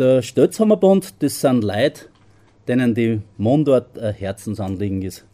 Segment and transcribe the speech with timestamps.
[0.00, 2.06] Der Stötzhammerbund, das sind Leute,
[2.66, 5.26] denen die Mundart ein Herzensanliegen ist.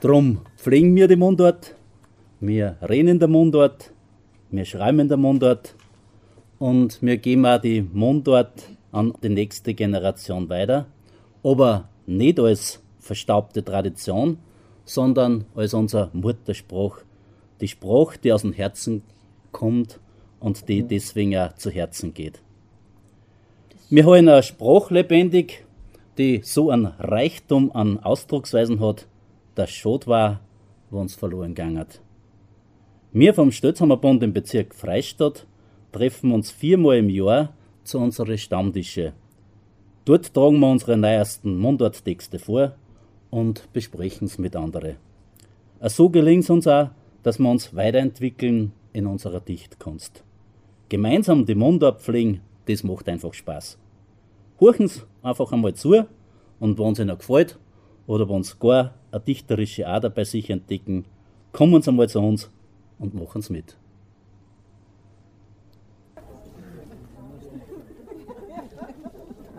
[0.00, 1.74] Drum pflegen wir die Mundart,
[2.40, 3.92] wir reden in der Mundart,
[4.50, 5.74] wir schreiben in der Mundart
[6.58, 10.86] und wir geben auch die Mundart an die nächste Generation weiter,
[11.42, 14.38] aber nicht als verstaubte Tradition,
[14.86, 17.00] sondern als unser Mutterspruch,
[17.60, 19.02] die Sprache, die aus dem Herzen
[19.52, 20.00] kommt
[20.40, 22.40] und die deswegen auch zu Herzen geht.
[23.88, 25.64] Wir haben eine Sprache lebendig,
[26.18, 29.06] die so einen Reichtum an Ausdrucksweisen hat,
[29.54, 30.40] dass schade war,
[30.90, 32.00] uns verloren gegangen hat.
[33.12, 35.46] Wir vom Stötzhammerbund im Bezirk Freistadt
[35.92, 37.52] treffen uns viermal im Jahr
[37.84, 39.12] zu unseren Stammtische.
[40.04, 42.74] Dort tragen wir unsere neuesten Mundarttexte vor
[43.30, 44.96] und besprechen es mit anderen.
[45.82, 46.90] So gelingt es uns auch,
[47.22, 50.24] dass wir uns weiterentwickeln in unserer Dichtkunst.
[50.88, 53.78] Gemeinsam die Mundart pflegen, das macht einfach Spaß.
[54.60, 56.06] Horchen Sie einfach einmal zu
[56.60, 57.58] und wenn es Ihnen gefällt
[58.06, 61.04] oder wenn Sie gar eine dichterische Ader bei sich entdecken,
[61.52, 62.50] kommen Sie einmal zu uns
[62.98, 63.76] und machen es mit.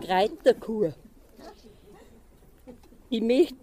[0.06, 0.94] Reiterkur.
[3.10, 3.56] Ich möchte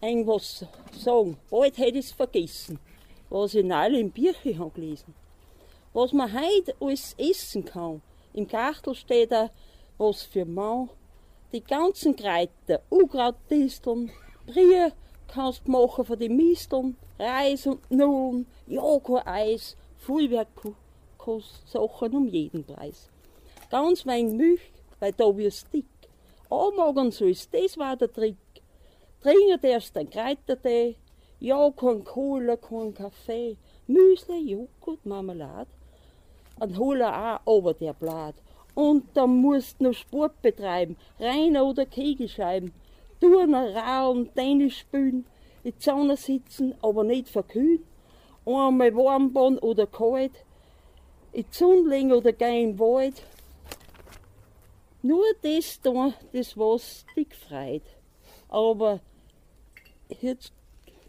[0.00, 1.36] irgendwas sagen.
[1.50, 2.78] Bald hätte ich es vergessen,
[3.30, 5.14] was ich im Birche habe gelesen.
[5.92, 8.00] Was man heute alles essen kann.
[8.34, 9.50] Im Gartel steht da
[9.96, 10.90] was für Mann.
[11.52, 14.10] Die ganzen Kräuter, Unkrautdisteln,
[14.44, 14.90] Brie
[15.28, 19.76] kannst du machen von den Misteln, Reis und Nullen, Joghurt-Eis,
[21.66, 23.08] Sachen um jeden Preis.
[23.70, 25.86] Ganz wenig Milch, weil da wirst dick.
[26.50, 28.36] Anmachen sollst, das war der Trick.
[29.22, 30.96] Trinken erst ein Kräutertee,
[31.38, 35.70] ja, kein Cola, kein Kaffee, Müsli, Joghurt, Marmelade.
[36.60, 38.34] Ein Holler auch aber der Blatt.
[38.74, 42.72] Und dann musst du noch Sport betreiben, rein oder Kegelscheiben,
[43.20, 45.26] Turnen, Rauen, Tennis spielen,
[45.62, 47.84] in die Sonne sitzen, aber nicht verkühlen,
[48.44, 50.44] einmal warm bauen oder kalt,
[51.32, 53.22] in die Sonne legen oder gehen im Wald.
[55.02, 57.82] Nur das da, das was dich freut.
[58.48, 59.00] Aber
[60.20, 60.52] jetzt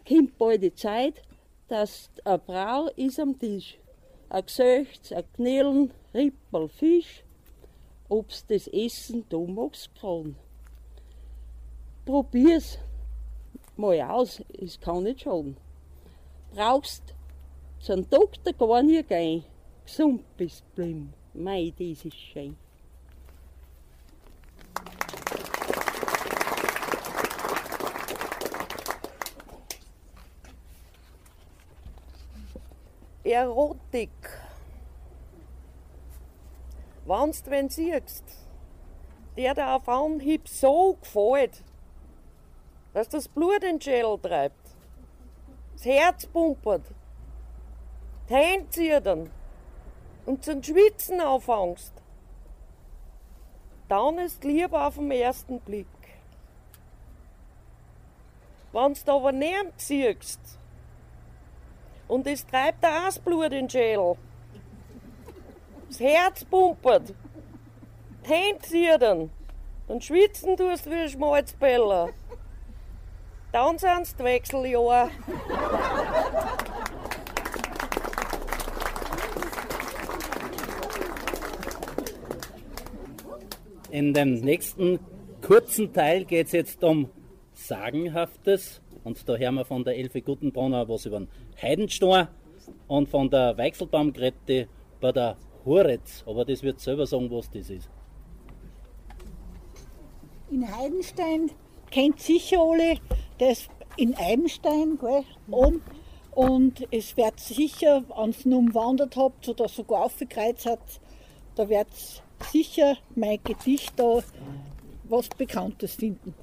[0.06, 1.22] kommt bald die Zeit,
[1.68, 3.78] dass eine Brau ist am Tisch.
[4.28, 7.22] Ein Gesöchts, ein Knillen, Rippel, Fisch.
[8.08, 10.36] Ob's das Essen da magst kann.
[12.04, 12.78] Probier's
[13.76, 15.56] mal aus, es kann nicht schaden.
[16.52, 17.14] Brauchst
[17.80, 19.44] zum Doktor gar nicht gehen.
[19.84, 21.12] Gesund bist blim.
[21.34, 22.56] Mei, das ist schön.
[33.26, 34.10] Erotik.
[37.04, 38.24] Wenn's wenn siehst,
[39.36, 41.62] der da auf Anhieb so gefällt,
[42.94, 44.74] dass das Blut in den Schädel treibt,
[45.74, 46.84] das Herz pumpert,
[48.28, 49.30] die Hände zittern
[50.24, 51.92] und zum Schwitzen anfängst,
[53.88, 55.86] dann ist Liebe auf den ersten Blick.
[58.72, 60.58] Wenn's da aber nicht siehst,
[62.08, 64.16] und es treibt auch das Blut in den Schädel.
[65.88, 67.14] Das Herz pumpert.
[68.24, 69.30] Die Hände zittern.
[69.88, 72.10] Dann schwitzen tust wie ein Schmalzbeller.
[73.52, 75.10] Dann sind's die Wechseljahre.
[83.90, 84.98] In dem nächsten
[85.40, 87.08] kurzen Teil geht es jetzt um
[87.54, 88.82] Sagenhaftes.
[89.06, 91.28] Und da hören wir von der Elfe Gutenbrunner was über den
[91.62, 92.26] Heidenstein
[92.88, 94.66] und von der Weichselbaumgrette
[95.00, 96.24] bei der Horetz.
[96.26, 97.88] Aber das wird selber sagen, was das ist.
[100.50, 101.52] In Heidenstein
[101.88, 102.96] kennt sicher alle
[103.38, 105.82] das in Eibenstein, gell, oben.
[106.32, 111.00] Und es wird sicher, wenn ihr nur umwandert habt oder sogar aufgekreuzt habt,
[111.54, 111.86] da wird
[112.50, 114.18] sicher mein Gedicht da
[115.04, 116.34] was Bekanntes finden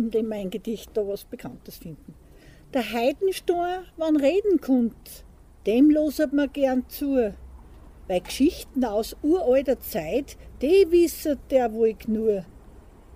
[0.00, 2.14] in dem mein Gedicht da was Bekanntes finden.
[2.72, 5.24] Der Heidenstor, wann reden kommt,
[5.66, 7.34] dem loset man gern zu.
[8.08, 12.44] Bei Geschichten aus uralter Zeit, die wisset der wohl nur.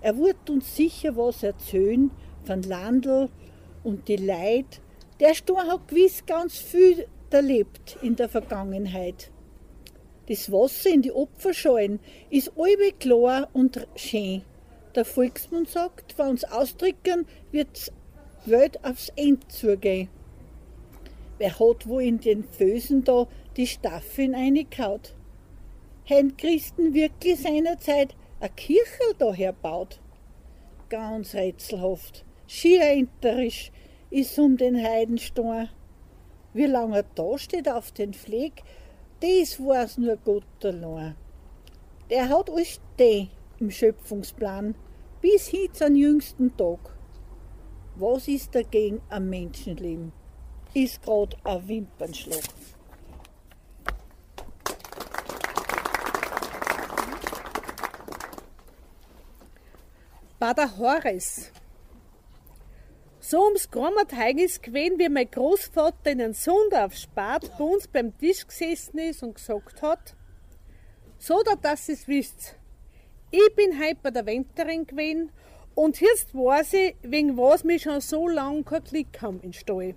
[0.01, 2.11] Er wird uns sicher was erzählen
[2.45, 3.31] von Landl
[3.83, 4.81] und die Leid.
[5.21, 9.31] Der Stor hat gewiss ganz viel erlebt in der Vergangenheit.
[10.29, 14.43] Das Wasser in die Opferschalen ist allwe klar und schön.
[14.94, 17.93] Der Volksmund sagt, wenn uns ausdrücken, wird
[18.46, 20.08] die Welt aufs End zugehen.
[21.38, 23.26] Wer hat wo in den Fösen da
[23.56, 25.14] die Staffeln eingekaut?
[26.05, 30.00] Hätten Christen wirklich seinerzeit eine Kirche daher baut?
[30.91, 33.73] Ganz rätselhaft, schier enterisch
[34.11, 35.70] ist um den Heidenstein.
[36.52, 38.62] Wie lange er da steht auf den Pfleg,
[39.20, 41.17] das weiß nur Gott allein.
[42.11, 44.76] Der hat alles steh im Schöpfungsplan,
[45.25, 46.81] bis hin zum jüngsten Tag.
[47.97, 50.12] Was ist dagegen am Menschenleben?
[50.75, 52.43] Ist grad ein Wimpernschlag.
[60.41, 60.71] War der.
[63.19, 67.88] So ums Grammerteig ist gewesen, wie mein Großvater in den Sonntag auf Spat bei uns
[67.88, 70.15] beim Tisch gesessen ist und gesagt hat,
[71.17, 72.56] so dass ihr es wisst,
[73.35, 75.33] ich bin heute bei der Wenterin gewesen
[75.75, 79.97] und jetzt weiß ich, wegen was wir schon so lange kein Klick haben in Stall.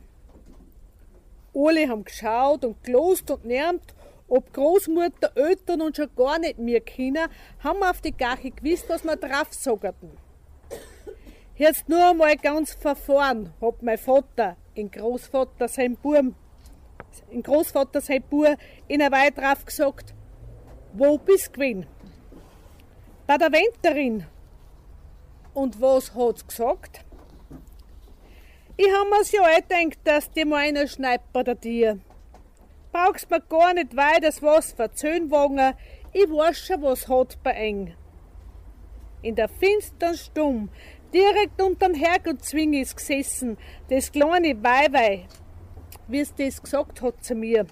[1.54, 3.94] Alle haben geschaut und gelost und nervt,
[4.28, 7.28] ob Großmutter, Eltern und schon gar nicht mehr Kinder,
[7.60, 10.10] haben auf die Gache gewusst, was wir drauf sagerten.
[11.56, 16.34] Jetzt nur einmal ganz verfahren, hat mein Vater, in Großvater sein Burm,
[17.30, 18.56] in Großvater sein Bur,
[18.88, 20.16] in der Weih drauf gesagt,
[20.94, 21.88] wo bist du gewesen?
[23.28, 24.26] Bei der Wenterin.
[25.54, 27.04] Und was hat's gesagt?
[28.78, 32.00] Ich hab mir's ja gedacht, dass die mal einer schneidet bei dir.
[32.94, 35.76] Brauchst mir gar nicht weiter was verzöhn wagen,
[36.14, 37.96] ich weiß schon, was hat bei eng.
[39.22, 40.70] In der finstern Stumm,
[41.14, 43.58] direkt unterm Herrgottzwing ist gesessen,
[43.90, 45.28] das kleine Weiwei,
[46.08, 47.66] wie es das gesagt hat zu mir.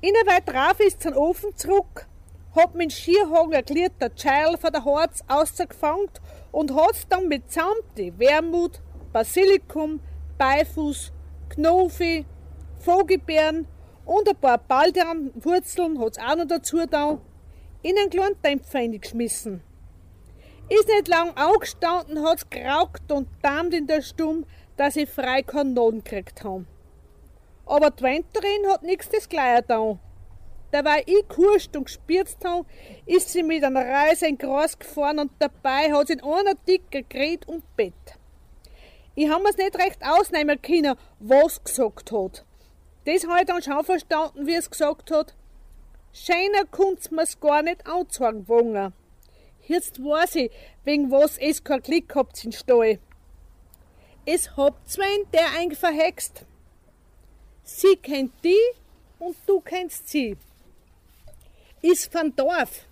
[0.00, 2.06] Innen weit drauf ist zum Ofen zurück,
[2.54, 6.08] hat mit Skierhaken erklärt der Child von der Harz ausgefangen
[6.52, 8.80] und hat's dann mit Samte, Wermut,
[9.12, 10.00] Basilikum,
[10.38, 11.12] Beifuß,
[11.50, 12.24] Knofi,
[12.78, 13.66] Vogelbeeren
[14.04, 17.18] und ein paar Baldernwurzeln hat's auch noch dazu da
[17.82, 19.62] in einen kleinen Dämpfer geschmissen.
[20.68, 24.46] Ist nicht lang aufgestanden, hat's geraucht und dammt in der Stumm,
[24.76, 26.66] dass ich frei Kanonen gekriegt haben.
[27.66, 29.98] Aber die Wenterin hat nichts das Gleiche da.
[30.74, 32.66] Dabei ich kurscht und gespürzt habe,
[33.06, 37.08] ist sie mit einer Reise in Gras gefahren und dabei hat sie in einer dicken
[37.08, 37.94] Gerät und Bett.
[39.14, 42.44] Ich habe mir's nicht recht ausnehmen können, was gesagt hat.
[43.04, 45.36] Das habe ich dann schon verstanden, wie es gesagt hat.
[46.12, 48.92] Schöner kann's mir's gar nicht anzeigen wollen.
[49.68, 50.50] Jetzt weiß ich,
[50.82, 52.98] wegen was es kein Klick habt in Stall.
[54.26, 56.44] Es habt zwei der ein verhext.
[57.62, 58.58] Sie kennt die
[59.20, 60.36] und du kennst sie.
[61.84, 62.86] Ist von Dorf.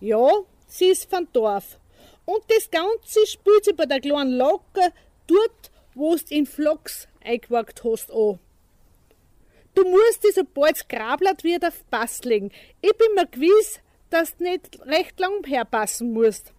[0.00, 0.28] Ja,
[0.66, 1.78] sie ist von Dorf.
[2.24, 4.92] Und das Ganze spielt sie bei der kleinen Locke
[5.28, 8.40] dort, wo du in Flocks eingewagt hast, an.
[9.72, 12.50] Du musst dir sobald das Grablatt wieder auf Pass legen.
[12.82, 13.78] Ich bin mir gewiss,
[14.10, 16.52] dass du nicht recht lang herpassen musst.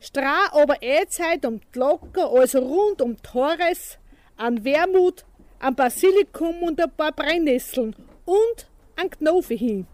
[0.00, 3.98] Strah aber eh Zeit um die Locke, also rund um Torres,
[4.36, 5.24] an Wermut,
[5.60, 7.94] an Basilikum und ein paar Brennnesseln
[8.24, 9.86] und an Knofe hin.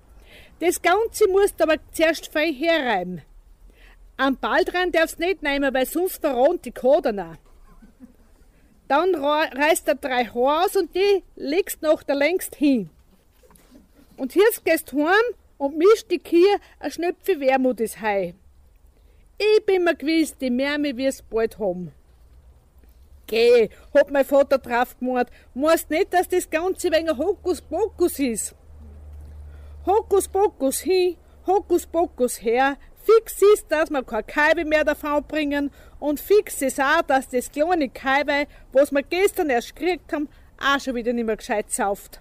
[0.60, 3.22] Das Ganze musst du aber zuerst fein herreiben.
[4.16, 7.38] Am Baldran darfst du nicht nehmen, weil sonst verrohnt die Kodern
[8.86, 12.90] Dann reißt er drei Haare aus und die legst noch der längst hin.
[14.18, 18.34] Und jetzt gehst du heim und mischt die Kier ein Schnöpfe Wermut ins Hai.
[19.38, 21.92] Ich bin mir gewiss, die Märme wir's bald haben.
[23.26, 28.54] Geh, hat mein Vater drauf gemacht, musst nicht, dass das Ganze wegen Hokuspokus ist.
[29.90, 31.16] Hokuspokus hin,
[31.48, 37.02] Hokuspokus her, fix ist, dass wir keine Kaibe mehr davon bringen und fix ist auch,
[37.02, 40.28] dass das kleine Kaibe, was wir gestern erst gekriegt haben,
[40.60, 42.20] auch schon wieder nicht mehr gescheit sauft.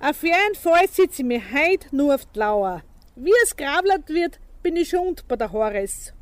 [0.00, 2.82] Auf jeden Fall sitze ich mir heute nur auf die Lauer.
[3.16, 6.12] Wie es grablert wird, bin ich schon bei der Horres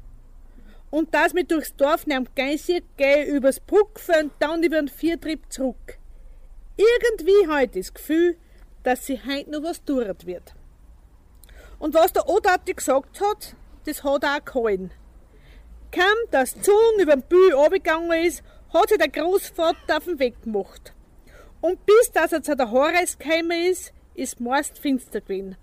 [0.91, 5.53] und dass mir durchs Dorf nehmt Geisir gehe übers Bruckfe und dann über den Viertrieb
[5.53, 5.99] zurück.
[6.77, 8.37] Irgendwie heute das Gefühl,
[8.83, 10.55] dass sie heute noch was tut wird.
[11.79, 13.55] Und was der Odati gesagt hat,
[13.87, 14.93] das hat er auch gehalten.
[15.91, 20.19] Kaum, dass die Sonne über den Bühl runtergegangen ist, hat sich der Großvater auf den
[20.19, 20.93] Weg gemacht.
[21.61, 25.57] Und bis dass er zu der Horres gekommen ist, ist meist finster gewesen.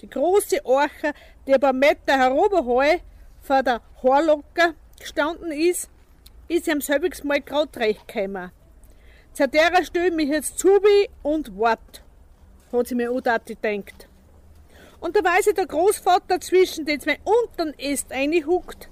[0.00, 1.12] Die große Arche,
[1.46, 3.02] die ein paar Meter herüberhalten,
[3.42, 5.88] vor der Haarlocke gestanden ist,
[6.48, 8.50] ist ihm selbiges Mal grad recht gekommen.
[9.32, 10.80] Zu der stelle mich jetzt zu
[11.22, 12.02] und wart,
[12.72, 14.08] hat sie mir auch gedacht.
[15.00, 18.88] Und da weiß ich der Großvater zwischen den zwei unteren Äst einhuckt.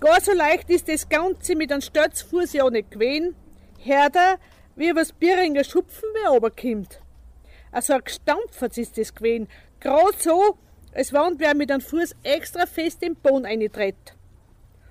[0.00, 3.36] Gar so leicht ist das Ganze mit einem Stürzfuß ja nicht gewesen.
[3.78, 4.40] Hörte,
[4.74, 7.00] wie was Bieringer Schupfen wer runterkommt.
[7.70, 9.48] Also ein gestampfert ist das gewesen.
[9.78, 10.58] Gerade so,
[10.92, 14.16] als wenn wer mit einem Fuß extra fest im Boden eintritt.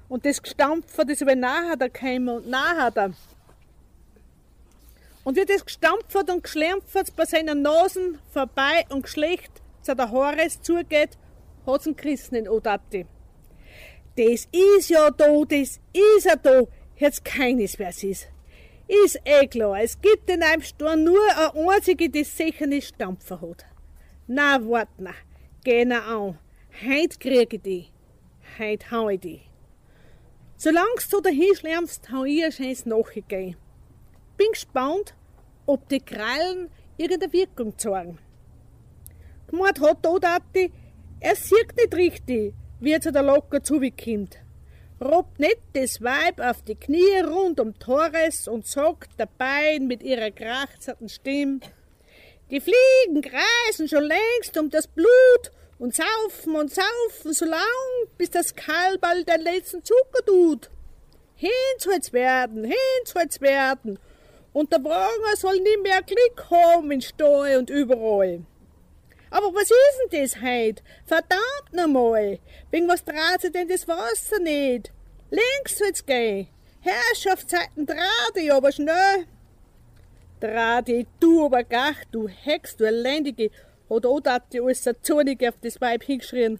[0.07, 3.11] Und das gestampfert ist aber nachher der Keimer und nachher der.
[5.23, 9.51] Und wie das gestampfert und geschlämpfert bei seinen Nasen vorbei und geschlecht
[9.81, 11.17] zu der Haare zugeht,
[11.65, 13.05] hat's einen Christen in Odapti.
[14.17, 16.63] Das ist ja da, das ist ja da,
[16.97, 18.27] jetzt keines, wer es ist.
[19.23, 23.65] Eh klar, es gibt in einem Sturm nur eine einzige, die sicher nicht Stampfer hat.
[24.27, 25.13] Na, wart na,
[25.63, 26.39] geh na an.
[26.83, 27.87] Heut krieg ich die.
[28.59, 29.41] Heut hau ich die.
[30.57, 33.55] Solange du dahin schlämst, hau ich ein schönes nachgegeben.
[34.41, 35.13] Bin gespannt,
[35.67, 38.17] ob die Krallen irgendeine Wirkung zeigen.
[39.45, 40.71] Gemeint hat da Dati,
[41.19, 44.39] er sieht nicht richtig, wie er zu der Locker zubekommt
[44.99, 50.31] robbt nicht das Weib auf die Knie rund um Torres und sagt dabei mit ihrer
[50.31, 51.59] krachzerten Stimme,
[52.49, 57.59] die Fliegen kreisen schon längst um das Blut und saufen und saufen so lang,
[58.17, 60.69] bis das Kalball den letzten Zucker tut.
[61.35, 63.97] Hinzuhalts werden, hinzuhalts werden,
[64.53, 68.41] und der Wagen soll nie mehr Glück haben in Stall und überall.
[69.29, 70.83] Aber was ist denn das heut?
[71.05, 72.39] Verdammt nochmal!
[72.69, 74.91] Wegen was dreht sie denn das Wasser nicht?
[75.29, 76.47] Links soll's gehen.
[76.81, 79.25] Herrschaftszeiten dreh aber schnell.
[80.41, 83.51] Dreh du aber gach, du Hex, du Elendige,
[83.89, 86.59] hat auch alles so zornig auf das Weib hingeschrien.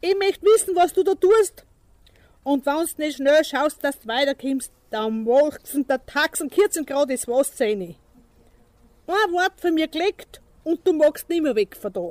[0.00, 1.64] Ich möcht wissen, was du da tust.
[2.44, 7.26] Und wenn's nicht schnell schaust, dass du weiterkommst, dann wachsen der Taxen 14 Grad ins
[7.28, 7.96] Wasser rein.
[9.06, 12.10] Ein Wort von mir gelegt und du magst nimmer weg von da.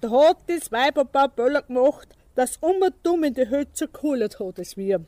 [0.00, 4.38] Da hat das Weib ein paar Böller gemacht, dass immer dumm in die Hütze geholt
[4.40, 5.04] hat es wir.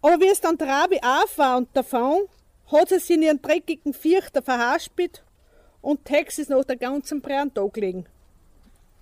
[0.00, 2.28] Aber wie es dann Trabi auf war und davon,
[2.70, 5.22] hat sie sich in ihren dreckigen Viechter verhaspelt
[5.80, 8.06] und Tex ist noch der ganzen Brand da gelegen.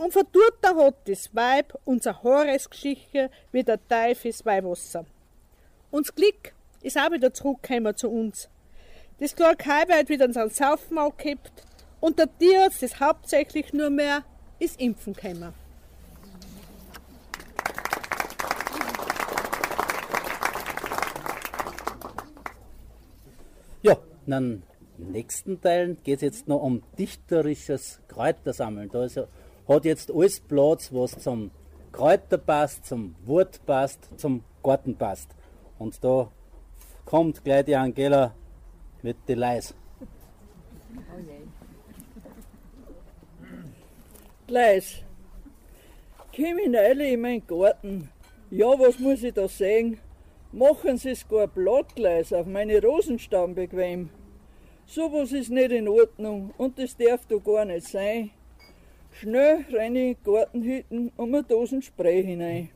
[0.00, 5.04] Und verdurrt hat das Weib unser Horesgeschichte wie der Teufel ins Weihwasser.
[5.90, 8.48] Uns Glück ist auch wieder zurückgekommen zu uns.
[9.18, 11.52] Das Kalb hat wieder unseren Saufen gekippt
[12.00, 14.24] und der Tierarzt ist hauptsächlich nur mehr
[14.58, 15.52] ist Impfen gekommen.
[23.82, 24.62] Ja, in den
[24.96, 28.88] nächsten Teilen geht es jetzt noch um dichterisches Kräutersammeln.
[28.90, 29.20] Da ist,
[29.70, 31.52] hat jetzt alles Platz, was zum
[31.92, 35.30] Kräuter passt, zum Wort passt, zum Garten passt.
[35.78, 36.30] Und da
[37.04, 38.34] kommt gleich die Angela
[39.02, 39.74] mit die Leis.
[44.48, 45.02] Leis,
[46.34, 48.10] komm hinein in meinen Garten.
[48.50, 50.00] Ja, was muss ich da sehen?
[50.50, 54.10] Machen Sie es gar Blattleis auf meine Rosenstamm bequem.
[54.86, 58.32] So was ist nicht in Ordnung und das darf doch gar nicht sein.
[59.20, 62.70] Schnell rein in die Gartenhütten und mir Dosen Spray hinein.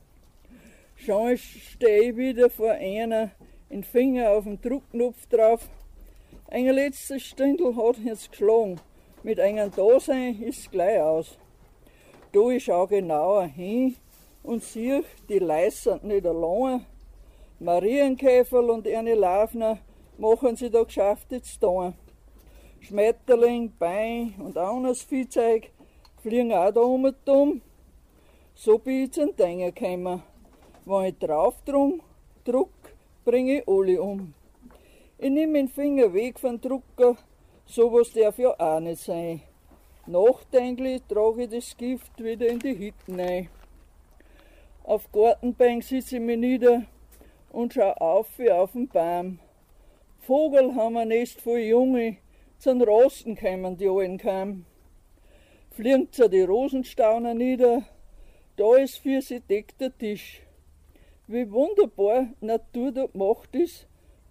[0.95, 3.31] Schon stehe ich wieder vor einer,
[3.71, 5.67] den Finger auf den Druckknopf drauf
[6.47, 8.79] ein letztes Stündel hat jetzt geschlagen.
[9.23, 11.39] Mit einem Dasein ist es gleich aus.
[12.31, 13.95] Da ich schau genauer hin
[14.43, 16.85] und sehe, die Leis nicht allein.
[17.59, 19.79] Marienkäferl und eine Laufner
[20.19, 21.93] machen sie da Geschäfte zu tun.
[22.81, 25.71] Schmetterling, Bein und anderes Viehzeug
[26.25, 27.61] fliegen auch da um und um.
[28.55, 30.23] So bin ich zum Denken gekommen.
[30.83, 32.01] Wenn ich drauf drum,
[32.43, 32.71] druck,
[33.23, 34.33] bringe ich alle um.
[35.19, 37.15] Ich nehme meinen Finger weg vom Drucker,
[37.67, 39.41] sowas darf ja auch nicht sein.
[40.07, 43.49] Nachdenklich trage ich das Gift wieder in die Hütten ein.
[44.83, 46.85] Auf Gartenbank sitze ich mich nieder
[47.51, 49.37] und schau auf wie auf den Baum.
[50.21, 52.17] Vogel haben ein Nest voll Junge,
[52.57, 54.65] zum Rosten kämen die allen kaum.
[55.75, 57.83] Fliegt zu die Rosenstauner nieder,
[58.55, 60.41] da ist für sie deckter Tisch.
[61.27, 63.85] Wie wunderbar Natur da gemacht ist,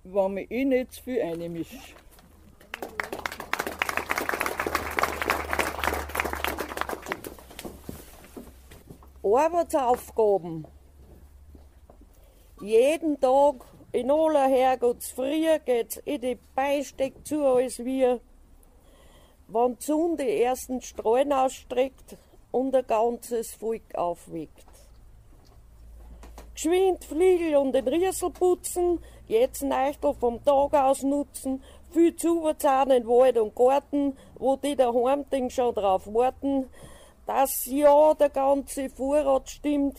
[0.05, 1.97] wenn man eh nicht zu viel einmischt.
[9.23, 10.67] Arbeitsaufgaben.
[12.63, 13.57] Jeden Tag
[13.93, 18.23] in aller Herrgottsfrüh geht's in die Beisteck zu, als wir,
[19.55, 22.17] wenn die Sonne die ersten Strahlen ausstreckt
[22.51, 24.67] und ein ganzes Volk aufweckt.
[26.55, 33.07] Geschwind Fliegel und den Riesel putzen, jetzt Neichtel vom Tag aus nutzen, viel Zuberzahn in
[33.07, 36.69] Wald und Garten, wo die daheim schon drauf warten,
[37.27, 39.99] dass ja der ganze Vorrat stimmt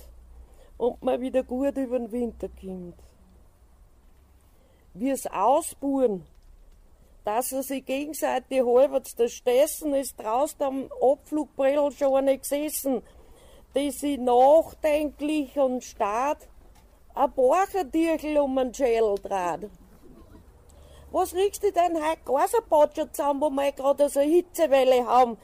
[0.78, 2.96] und man wieder gut über den Winter kommt.
[4.94, 6.26] Wir's ausbuhren,
[7.26, 13.02] dass sie sich gegenseitig halbwegs da stessen, ist draußen am Abflugbrill schon eine gesessen,
[13.76, 16.48] die sie nachdenklich und starrt
[17.16, 19.70] ein Borchertierchen um den Schädel dreht.
[21.12, 25.38] Was riechst du denn heute Gaserpatscher zusammen, wo wir gerade so eine Hitzewelle haben?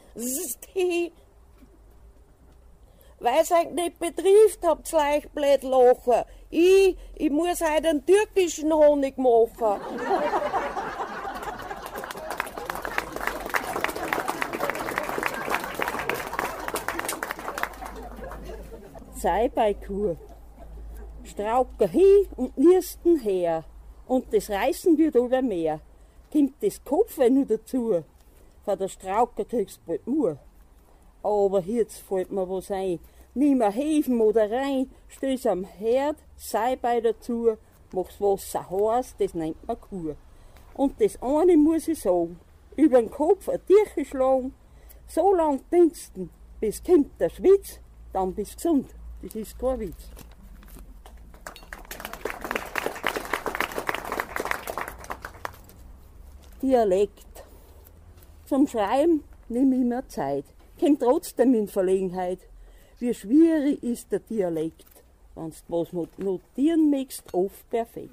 [3.19, 6.25] Weil es euch nicht betrifft, habt's leicht blöd lachen.
[6.50, 9.79] Ich, ich muss heute einen türkischen Honig machen.
[19.22, 20.18] Sei bei Kur.
[21.24, 23.63] Strauker hin und Niersten her.
[24.08, 25.80] Und das Reißen wird über mehr.
[26.32, 28.04] Kommt das Kopf nur dazu.
[28.66, 30.40] Von der Strauker kriegst du bald nur.
[31.22, 32.98] Aber jetzt fällt mir was ein.
[33.36, 37.58] Nimm ein Hefen oder rein, stehst am Herd, sei bei dazu,
[37.92, 40.16] mach's Wasser heiß, das nennt man Kur.
[40.74, 42.40] Und das eine muss ich sagen,
[42.75, 44.56] über den Kopf ein Tierchen schlagen,
[45.06, 47.80] so lang dünsten, bis kommt der Schwitz,
[48.13, 48.88] dann bist gesund.
[49.22, 50.10] Das ist kein Witz.
[56.62, 57.44] Dialekt.
[58.46, 60.46] Zum Schreiben nehme ich mir Zeit,
[60.80, 62.40] komm trotzdem in Verlegenheit.
[63.00, 65.04] Wie schwierig ist der Dialekt,
[65.36, 68.12] wenn du was notieren möchtest, oft perfekt.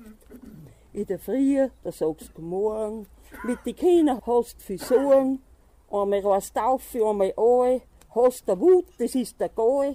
[0.92, 3.06] In der Früh, da sagst du Morgen,
[3.44, 5.42] mit den Kindern hast du viel Sorgen,
[5.90, 7.82] einmal reist auf, einmal ein,
[8.14, 9.94] hast der Wut, das ist der Gau,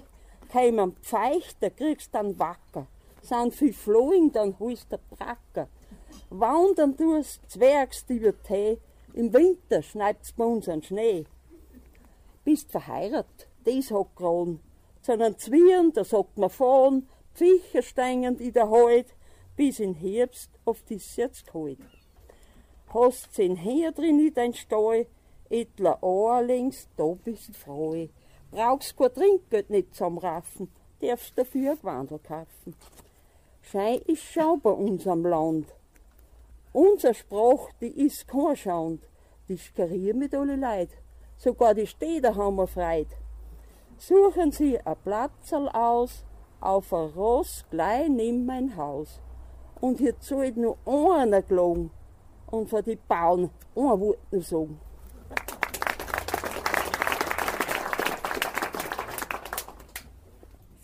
[0.54, 2.86] kein am Pfeich, da kriegst du dann wacker.
[3.22, 5.68] Sind viel Floing, dann holst du Bracker.
[6.30, 8.78] Wandern tust, zwergst über Tee,
[9.14, 11.24] im Winter schneit's bei uns an Schnee.
[12.44, 14.60] Bist verheiratet, das hat Kron.
[15.02, 19.12] Zu einem Zwirn, da sagt man fahren, Pficher steingend in der Halt,
[19.56, 21.78] bis in Herbst oft ist jetzt kalt.
[22.92, 25.06] Hast zehn Heer drin in dein Stall,
[25.50, 28.10] etler Ohr links, da bist frei.
[28.54, 32.76] Brauchst kein Trinkgeld nicht zum Raffen, darfst dafür ein Gewandel kaufen.
[33.62, 35.74] Schein ist schau bei uns am Land.
[36.72, 39.02] Unser Sprach, die ist kein Schand,
[39.48, 40.90] die skarieren mit alle Leid.
[41.36, 43.08] Sogar die Städte haben wir freit.
[43.96, 46.24] Suchen Sie ein Platzerl aus,
[46.60, 49.20] auf ein Ross gleich neben mein Haus.
[49.80, 51.90] Und hier zahlt nur einer gelogen
[52.52, 54.80] und von die Bauern ein Wort nur sagen.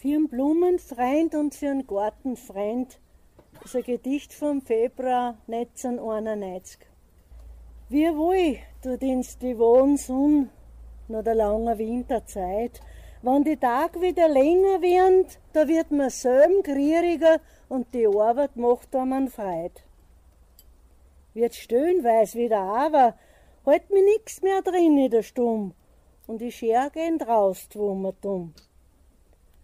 [0.01, 2.99] Für einen Blumenfreund und für einen Gartenfreund
[3.63, 6.79] ist ein Gedicht vom Februar 1991.
[7.91, 10.49] Wie wohl tut uns die Wohnsonne
[11.09, 12.81] nach der langen Winterzeit.
[13.21, 18.97] Wenn die Tage wieder länger werden, da wird man selben gieriger und die Arbeit macht
[18.97, 19.85] einem Freit.
[21.35, 23.17] Wird stöhnweis wieder aber,
[23.67, 25.75] halt mir nix mehr drin in der Stumm
[26.27, 28.55] und ich scher gehen draus, wo man dumm.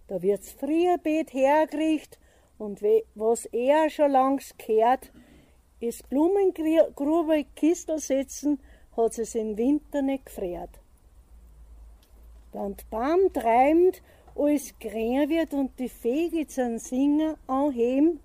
[0.08, 2.18] Da wird's Frierbett hergericht
[2.58, 2.80] und
[3.14, 5.10] was er schon langs gehört,
[5.80, 8.60] ist Blumengrube Kistel setzen,
[8.96, 10.70] hat es im Winter nicht gefriert.
[12.52, 14.02] Wenn die Baum treibt,
[14.34, 18.20] alles grün wird und die Vögel zum Singen anheben,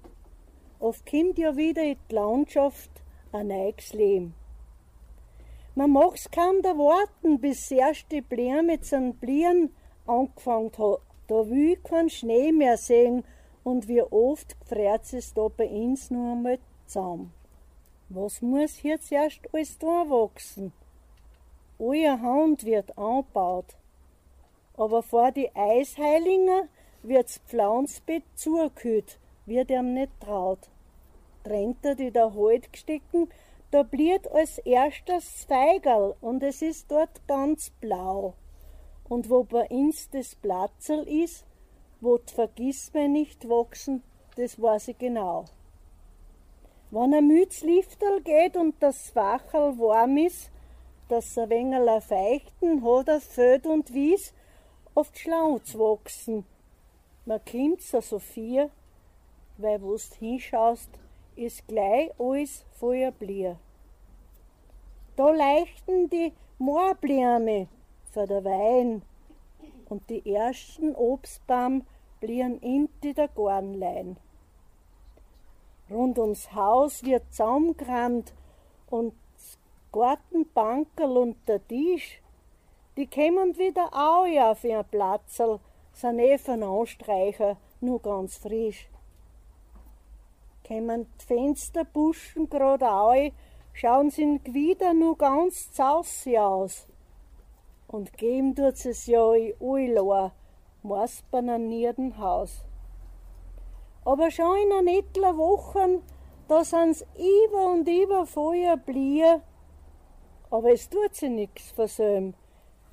[0.79, 2.89] oft kommt ja wieder in die Landschaft
[3.33, 4.33] ein neues Leben.
[5.75, 9.73] Man mag's kaum da warten, bis erste Blär mit seinem Blieren
[10.05, 11.01] angefangen hat.
[11.31, 13.23] Da will ich keinen Schnee mehr sehen
[13.63, 17.33] und wie oft gefriert es da bei uns nur einmal zusammen.
[18.09, 20.73] Was muss jetzt erst alles da wachsen?
[21.79, 23.77] Euer Hand wird angebaut.
[24.75, 26.67] Aber vor die Eisheilinger
[27.01, 30.67] wird's Pflanzbett zugehüt, wird ihm nicht traut.
[31.45, 33.29] Trennt er die da Halt gestecken,
[33.71, 38.33] da bliert als erstes Zweigerl und es ist dort ganz blau.
[39.11, 41.45] Und wo bei uns das Platzerl ist,
[41.99, 44.03] wo d Vergissmei nicht wachsen,
[44.37, 45.43] das weiß ich genau.
[46.91, 50.49] Wenn ein Mützlifterl geht und das Wacherl warm ist,
[51.09, 54.33] dass ein wenig feuchten hat er Feld und Wies
[54.95, 56.45] oft Schlauz wachsen.
[57.25, 58.69] Man kommt so Sophia,
[59.57, 60.89] weil wo du hinschaust,
[61.35, 63.57] ist gleich alles voller Blier.
[65.17, 67.67] Da leuchten die Moorblärme
[68.11, 69.01] vor der Wein
[69.89, 71.85] und die ersten Obstbaum
[72.19, 74.17] blieren inti der Garnlein.
[75.89, 78.33] Rund ums Haus wird zusammengerammt
[78.89, 79.57] und das
[79.91, 82.21] Gartenbankerl und der Tisch,
[82.95, 85.59] die kämen wieder auch für ein Platzerl,
[85.93, 88.87] sind eh von Anstreicher, nur ganz frisch.
[90.63, 93.31] Kämen die Fensterbuschen grad auch
[93.73, 96.87] schauen sie wieder nur ganz zausi aus.
[97.91, 100.31] Und geben tut es ja in Uiloa,
[100.81, 102.63] meist bei einem Haus.
[104.05, 106.01] Aber schon in einer etlichen Wochen,
[106.47, 109.41] da sind's über und über Feuer blier,
[110.49, 112.33] aber es tut sie nix versöhm.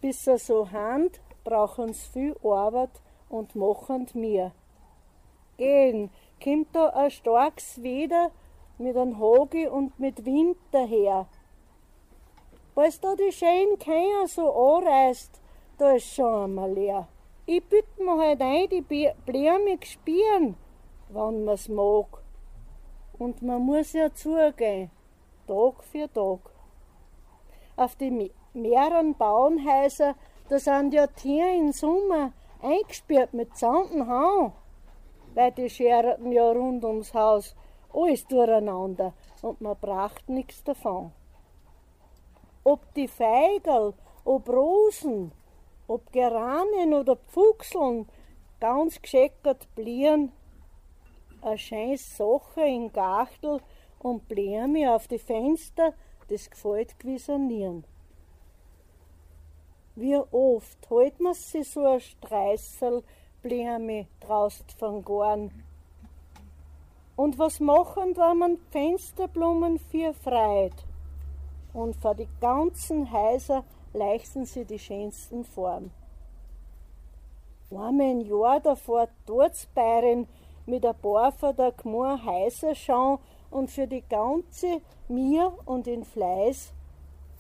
[0.01, 4.53] Bis er so hand, brauchen's viel Arbeit und machen's mir.
[5.59, 6.11] Gehen,
[6.43, 8.33] kommt da ein starkes Weder
[8.79, 11.27] mit einem Hagel und mit Wind daher.
[12.81, 15.41] Als da die schönen Känger so anreißt,
[15.79, 17.09] da ist schon einmal leer.
[17.45, 18.83] Ich bitt mir halt ein, die
[19.27, 20.57] Bläme spielen,
[21.09, 22.07] wann man's mag.
[23.19, 24.93] Und man muss ja zugehen,
[25.49, 26.39] Tag für Tag.
[27.75, 30.15] Auf die mehreren Bauernhäuser,
[30.49, 34.53] da sind ja Tiere im Sommer eingesperrt mit Zandenhau,
[35.35, 37.57] weil die scherten ja rund ums Haus
[37.93, 41.11] alles durcheinander und man bracht nichts davon.
[42.69, 43.95] Ob die Feigel,
[44.27, 45.33] ob Rosen,
[45.87, 48.07] ob Geranien oder Pfuchseln
[48.61, 50.33] ganz gescheckert blieren,
[51.41, 53.63] eine schöne Sache in Gachtel
[54.01, 55.95] und Bläme auf die Fenster,
[56.29, 57.85] das gefällt gewissernieren.
[59.97, 63.03] Wie oft hält man sich so ein Streißel
[63.41, 65.65] Bläme draust von Gorn.
[67.17, 70.88] Und was machen, wenn man Fensterblumen für freit?
[71.79, 73.63] Und vor die ganzen Häuser
[73.93, 75.93] leichten sie die schönsten Form.
[77.71, 79.07] Einmal ein Jahr davor
[79.77, 80.27] Bayern
[80.67, 83.21] mit ein paar von der Gmor Häuser schauen
[83.53, 86.73] und für die ganze Mir und den Fleiß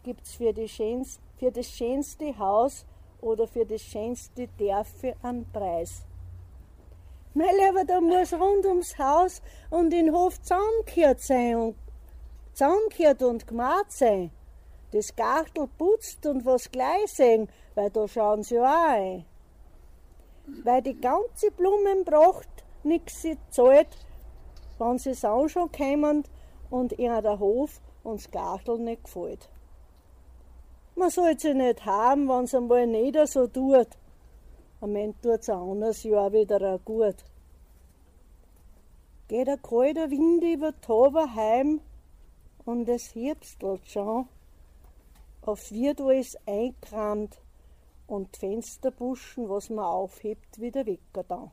[0.05, 2.87] gibt's für, für das schönste Haus
[3.20, 6.05] oder für das schönste Dörfe einen Preis.
[7.35, 11.88] Mein Lieber, da muss rund ums Haus und den Hof zusammengehört sein und
[12.59, 14.31] zusammengehört und gemacht sein.
[14.90, 19.25] Das Gartel putzt und was gleich sehen, weil da schauen sie auch ein.
[20.64, 22.49] Weil die ganze Blumenpracht
[22.83, 23.88] nix sie zahlt,
[24.79, 26.25] wenn sie auch schon kommen
[26.71, 29.49] und ihnen der Hof und das Gartel nicht gefällt.
[30.97, 33.88] Man soll sie nicht haben, wenn es einmal nicht so tut.
[34.81, 37.16] Am Ende tut es ein anderes Jahr wieder gut.
[39.29, 41.81] Geht ein kalter Wind über die heim
[42.68, 44.28] und es hirbstelt schon.
[45.40, 47.40] Aufs wird alles eingerammt
[48.07, 51.50] und die Fensterbuschen, was man aufhebt, wieder weg da.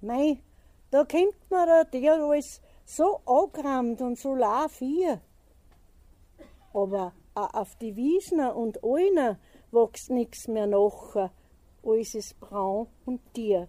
[0.00, 0.38] Mei,
[0.92, 5.20] da kommt da der alles so angerammt und so lauf hier.
[6.72, 9.40] Aber auch auf die Wiesen und Alner
[9.72, 11.30] wächst nichts mehr nach,
[11.84, 13.66] alles ist braun und tier.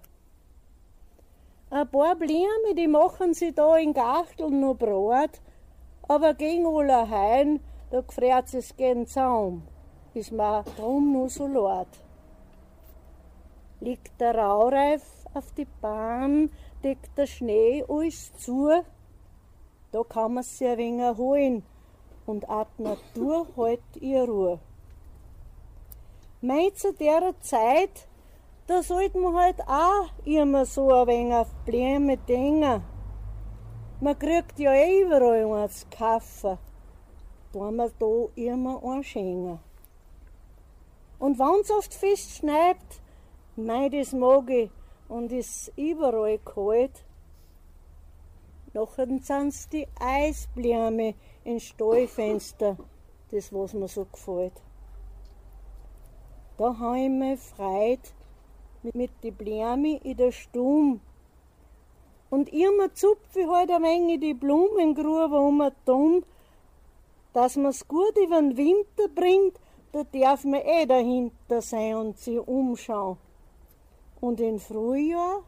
[1.71, 5.41] Ein paar Blumen, die machen sie da in Gachtel nur Brot,
[6.07, 7.59] aber gegen alle Hain,
[7.91, 9.63] da gefriert es gern Zaum,
[10.13, 11.87] ist mir drum nur so laut.
[13.79, 16.49] Liegt der Raureif auf die Bahn,
[16.83, 18.69] deckt der Schnee alles zu,
[19.91, 21.63] da kann man sich ein wenig holen
[22.25, 24.59] und auch die Natur hält ihr Ruhe.
[26.41, 28.07] Meint zu der Zeit,
[28.67, 32.81] da sollte man halt auch immer so ein wenig auf Blumen denken.
[34.03, 36.57] Man kriegt ja überall eins kaufen.
[37.53, 39.59] Tun wir da immer einschenken.
[41.19, 42.75] Und wenn's oft fest schneit,
[43.55, 44.69] mei, das mag ich
[45.07, 47.05] und ist überall kalt,
[48.73, 52.75] nachher sind's die Eisblume in Stallfenster,
[53.31, 54.61] das was mir so gefällt.
[56.57, 58.13] Da habe ich mich freut,
[58.81, 60.99] mit, mit die Blume in der Stube.
[62.33, 66.23] Und immer zupfe ich halt ein wenig die Blumengrube um den Dumm,
[67.31, 69.59] dass man's gut über den Winter bringt,
[69.91, 73.17] da darf man eh dahinter sein und sich umschauen.
[74.19, 75.43] Und im Frühjahr,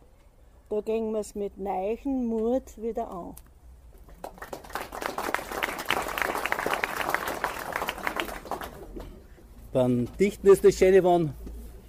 [0.69, 3.33] da gehen wir's mit neuen Mut wieder an.
[9.73, 11.33] Beim Dichten ist das Schöne, wenn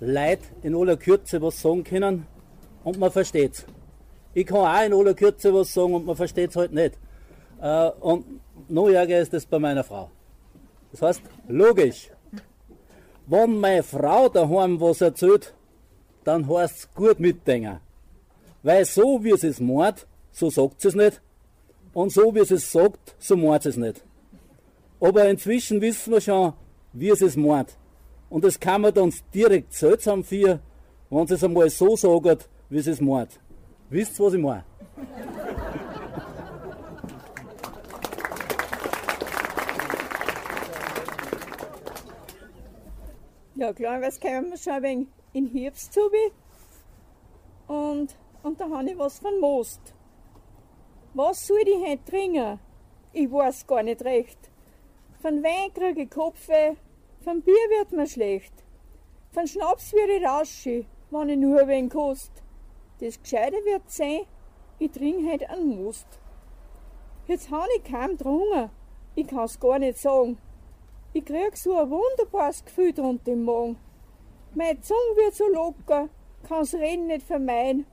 [0.01, 2.27] Leute in aller Kürze was sagen können
[2.83, 3.67] und man versteht's.
[4.37, 6.99] Ich kann auch in aller Kürze was sagen und man versteht's halt nicht.
[7.59, 10.11] Äh, und noch ärger ist das bei meiner Frau.
[10.92, 12.11] Das heißt, logisch,
[13.27, 15.55] wenn meine Frau daheim was erzählt,
[16.25, 17.81] dann heißt's gut mitdenken.
[18.62, 21.22] Weil so wie sie es meint, so sagt sie es nicht.
[21.94, 24.05] Und so wie sie es sagt, so meint sie es nicht.
[25.01, 26.53] Aber inzwischen wissen wir schon,
[26.92, 27.79] wie sie es meint.
[28.29, 30.61] Und das kann man dann direkt seltsam für,
[31.09, 33.40] wenn sie es einmal so sagt, wie sie es meint.
[33.88, 34.64] Wisst ihr, was ich meine?
[43.55, 46.01] Ja, klar, was können wir schon ein wenig in Herbst zu
[47.68, 49.81] und, und da habe ich was von Most.
[51.14, 52.59] Was soll ich heute trinken?
[53.12, 54.38] Ich weiß gar nicht recht.
[55.20, 56.77] Von Wein kriege ich Kopfe,
[57.20, 58.53] von Bier wird mir schlecht.
[59.33, 62.42] Von Schnaps würde ich rausche, wenn ich nur ein wenig kost.
[62.99, 64.21] Das Gescheite wird sein,
[64.79, 66.07] ich trinke heute einen Most.
[67.27, 68.71] Jetzt habe ich kaum drungen,
[69.15, 70.39] ich kann's gar nicht sagen.
[71.13, 73.79] Ich krieg so ein wunderbares Gefühl drunter im Magen.
[74.55, 76.09] Meine Zunge wird so locker,
[76.49, 77.85] kann's Reden nicht vermeiden.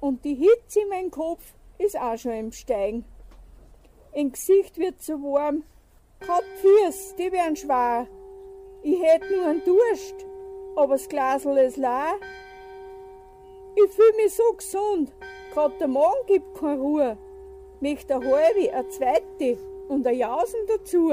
[0.00, 3.04] Und die Hitze in meinem Kopf ist auch schon im Steigen.
[4.12, 5.64] Im Gesicht wird so warm,
[6.20, 8.06] grad Füße, die werden schwer.
[8.84, 10.14] Ich hätt nur einen Durst,
[10.76, 12.14] aber das Glasl ist leer.
[13.84, 15.12] Ich fühl mich so gesund,
[15.52, 17.16] grad der Magen gibt keine Ruhe.
[17.80, 21.12] Möchte eine halbe, eine zweite und ein Jausen dazu.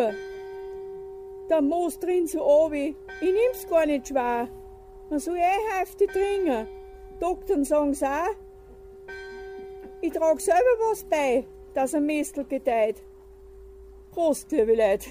[1.47, 4.47] Der Moos drin so obi, ich nimm's gar nicht schwer.
[5.11, 6.67] Man soll eh Hefte trinken.
[7.19, 8.33] Doktoren sagen's auch.
[10.01, 13.03] Ich trag selber was bei, dass ein Mistel gedeiht.
[14.11, 15.09] Prost, liebe Leute.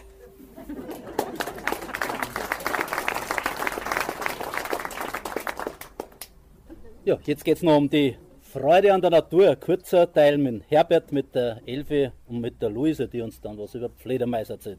[7.06, 9.56] Ja, jetzt geht's noch um die Freude an der Natur.
[9.56, 13.74] Kurzer Teil mit Herbert, mit der Elfe und mit der Luise, die uns dann was
[13.74, 14.78] über Fledermais erzählt.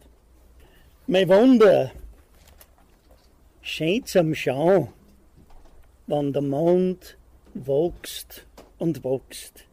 [1.05, 1.91] Mein Wunder,
[3.61, 4.88] schön zum Schauen,
[6.07, 7.15] wenn der Mond
[7.53, 8.47] wächst
[8.79, 9.65] und wächst.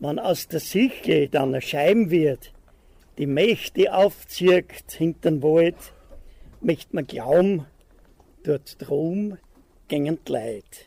[0.00, 2.52] Wenn aus der Sichel dann eine Scheibe wird,
[3.18, 5.76] die Mächte aufzieht hinterm Wald,
[6.60, 7.66] möchte man glauben,
[8.42, 9.38] dort drum
[9.88, 10.86] gängen die Leid.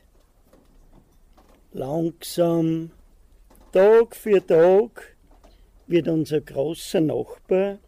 [1.74, 2.92] Langsam,
[3.72, 5.16] Tag für Tag,
[5.88, 7.80] wird unser großer Nachbar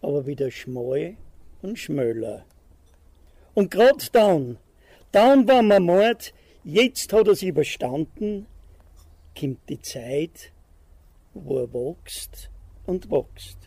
[0.00, 1.16] aber wieder schmal
[1.62, 2.44] und schmöller.
[3.54, 4.58] Und grad dann,
[5.12, 6.32] dann war man mord,
[6.64, 8.46] jetzt hat er's überstanden,
[9.38, 10.52] kommt die Zeit,
[11.34, 12.50] wo er wächst
[12.86, 13.58] und wächst.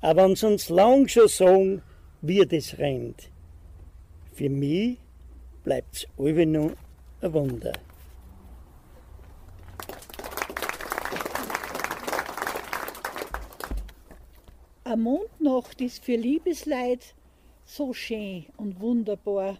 [0.00, 1.82] Aber wenn uns lang schon sagen,
[2.20, 3.30] wie das rennt,
[4.32, 4.98] für mich
[5.64, 6.76] bleibt's alle nur
[7.22, 7.72] ein Wunder.
[14.84, 17.14] Eine Mondnacht ist für Liebesleid
[17.64, 19.56] so schön und wunderbar.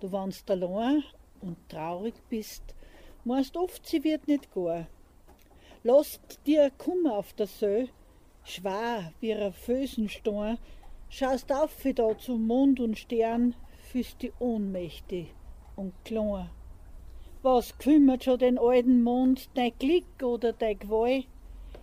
[0.00, 1.02] Du wannst allein
[1.40, 2.62] und traurig bist,
[3.24, 4.86] meinst oft, sie wird nicht gar.
[5.82, 7.88] Lasst dir Kummer auf der Söh,
[8.44, 10.58] schwer wie ein Fösenstein,
[11.08, 13.54] schaust auf wie da zum Mond und Stern,
[13.92, 15.34] fühlst die ohnmächtig
[15.76, 16.48] und klein.
[17.42, 21.26] Was kümmert schon den alten Mond, dein Glück oder dein Gewalt?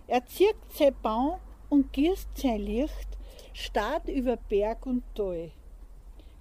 [0.08, 3.08] Er zirkt sein Baum und gierst sein Licht,
[3.52, 5.52] starrt über Berg und Tal.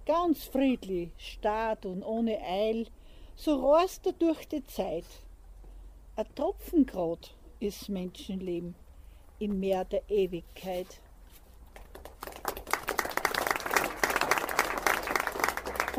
[0.08, 2.88] Ganz friedlich, starrt und ohne Eil,
[3.36, 5.06] so rast er durch die Zeit.
[6.16, 8.74] Ein Tropfengrad ist Menschenleben
[9.38, 11.00] im Meer der Ewigkeit.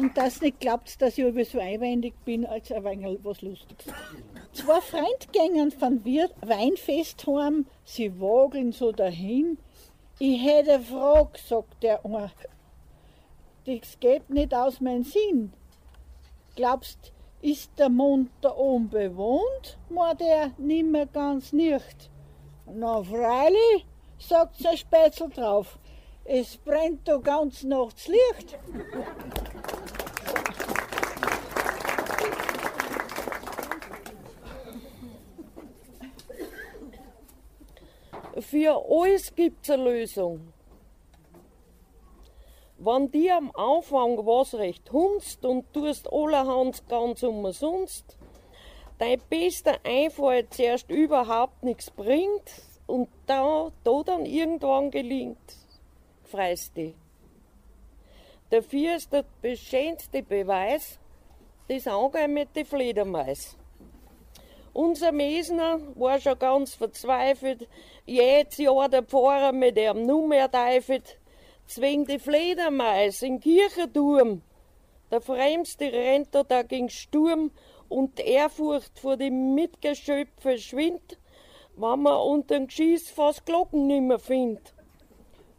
[0.00, 3.84] Und das nicht glaubt, dass ich über so einwendig bin, als ein wenig was Lustiges.
[4.54, 9.58] Zwei Freundgängern von Wirt Weinfest heim, sie wogeln so dahin.
[10.18, 12.30] Ich hätte eine Frage, sagt der eine.
[13.66, 15.52] Das geht nicht aus mein Sinn.
[16.56, 19.76] Glaubst, ist der Mond da oben bewohnt?
[19.90, 22.08] Meint er nimmer ganz nicht.
[22.64, 23.84] Na freilich,
[24.18, 25.78] sagt sein Spätzl drauf.
[26.32, 28.56] Es brennt da ganz nachts Licht.
[38.38, 40.52] Für alles gibt's eine Lösung.
[42.78, 48.16] Wenn dir am Anfang was recht hunst und tust allerhand ganz umsonst,
[48.98, 55.59] dein bester Einfall zuerst überhaupt nichts bringt und da, da dann irgendwann gelingt,
[56.30, 56.94] freust dich.
[58.50, 60.98] Dafür ist der schönste Beweis
[61.68, 63.56] das Angehen mit den Fledermais.
[64.72, 67.68] Unser Mesner war schon ganz verzweifelt.
[68.06, 71.18] Jedes Jahr der Pfarrer mit ihm nur mehr teifelt.
[71.66, 74.42] Zwing die Fledermaus in Kirchenturm.
[75.10, 77.50] Der Fremste rennt da dagegen Sturm
[77.88, 81.18] und die Ehrfurcht vor dem Mitgeschöpfe schwindt,
[81.76, 84.72] wenn man unter dem Geschiss fast Glocken nimmer findet.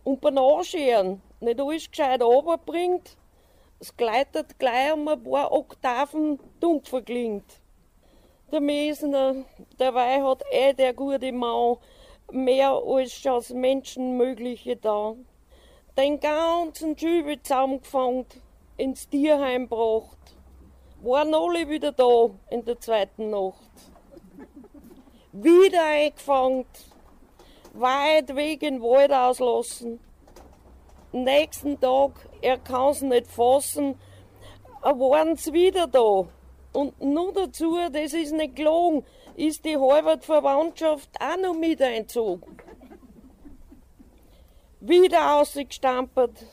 [0.04, 3.18] Und beim Anscheren nicht alles gescheit runterbringt,
[3.80, 7.62] es gleitet gleich um ein paar Oktaven dumpfer klingt
[8.52, 9.46] der Mesner,
[9.78, 11.78] dabei hat eh der gute Mann
[12.32, 15.16] mehr als das Menschenmögliche da.
[15.98, 18.26] den ganzen Schübe zusammengefangen,
[18.78, 20.18] ins Tierheim gebracht.
[21.02, 23.72] Waren alle wieder da in der zweiten Nacht.
[25.34, 26.66] Wieder eingefangen,
[27.74, 30.00] weit weg in den Wald auslassen.
[31.12, 34.00] Nächsten Tag, er kann's nicht fassen,
[34.82, 36.28] waren sie wieder da.
[36.74, 39.04] Und nur dazu, das ist nicht gelogen,
[39.36, 42.58] ist die halbe Verwandtschaft auch noch mit einzogen.
[44.80, 46.46] Wieder ausgestampert.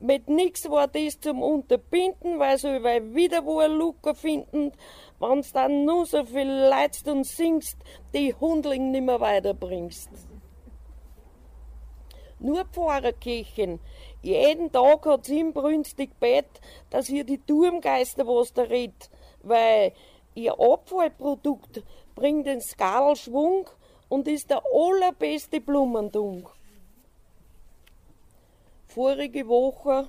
[0.00, 4.72] Mit nichts war das zum Unterbinden, weil sie wieder wo eine Luke finden,
[5.20, 7.76] wenn's dann nur so viel leidst und singst,
[8.14, 10.10] die Hundling nimmer weiterbringst.
[12.40, 13.80] Nur Pfarrerkirchen.
[14.22, 19.10] Jeden Tag hat sie inbrünstig Bett, dass ihr die Turmgeister was da redet,
[19.42, 19.92] weil
[20.34, 21.82] ihr Abfallprodukt
[22.14, 23.68] bringt den Skal Schwung
[24.08, 26.48] und ist der allerbeste Blumendung.
[28.86, 30.08] Vorige Woche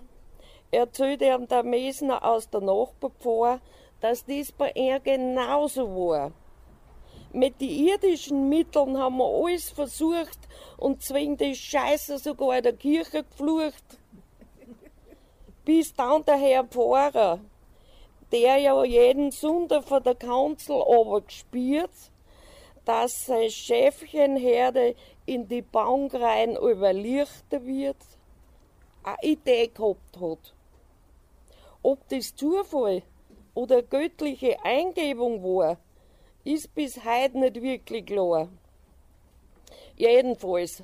[0.71, 3.59] erzählt er der Mesner aus der Nachbarpfarr,
[4.01, 6.31] dass das bei ihr genauso war.
[7.31, 10.39] Mit den irdischen Mitteln haben wir alles versucht
[10.77, 13.83] und zwingen die Scheiße sogar in der Kirche geflucht.
[15.63, 17.39] Bis dann der Herr Pfarrer,
[18.31, 20.83] der ja jeden Sonntag von der Kanzel
[21.27, 21.91] gespielt,
[22.85, 24.95] dass sein Schäfchenherde
[25.27, 27.97] in die Bank rein überlichter wird,
[29.03, 30.55] eine Idee gehabt hat.
[31.83, 33.03] Ob das Zufall
[33.53, 35.77] oder göttliche Eingebung war,
[36.43, 38.49] ist bis heute nicht wirklich klar.
[39.95, 40.83] Jedenfalls,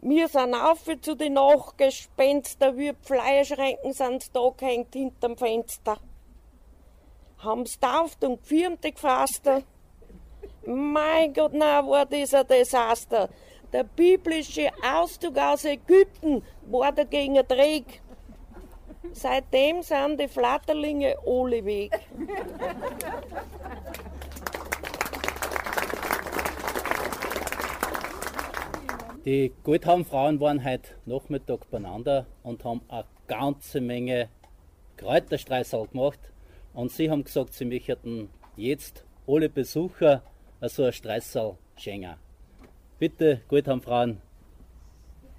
[0.00, 5.98] wir sind auf zu den Nachgespenster, wie Fleischränken sind da gehängt hinterm Fenster.
[7.38, 9.48] Haben's tauft und gefirmte gefasst.
[10.66, 13.28] Mein Gott, na, war das ein Desaster.
[13.72, 18.02] Der biblische Auszug aus Ägypten war dagegen ein Dreck.
[19.12, 21.98] Seitdem sind die Flatterlinge alle weg.
[29.24, 34.28] Die Goldhaumfrauen waren heute Nachmittag beieinander und haben eine ganze Menge
[34.96, 36.18] Kräuterstreusel gemacht.
[36.72, 40.22] Und sie haben gesagt, sie möchten jetzt alle Besucher
[40.62, 42.16] so ein Streusel schenken.
[42.98, 44.20] Bitte, Goldhaumfrauen,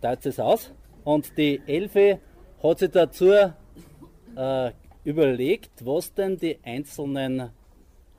[0.02, 0.74] teilt es aus.
[1.04, 2.20] Und die Elfe
[2.64, 3.32] hat sich dazu
[4.36, 4.72] äh,
[5.04, 7.52] überlegt, was denn die einzelnen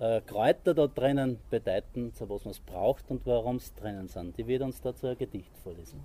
[0.01, 4.37] äh, Kräuter da drinnen bedeuten, zu was man es braucht und warum es drinnen sind.
[4.37, 6.01] Die wird uns dazu ein Gedicht vorlesen.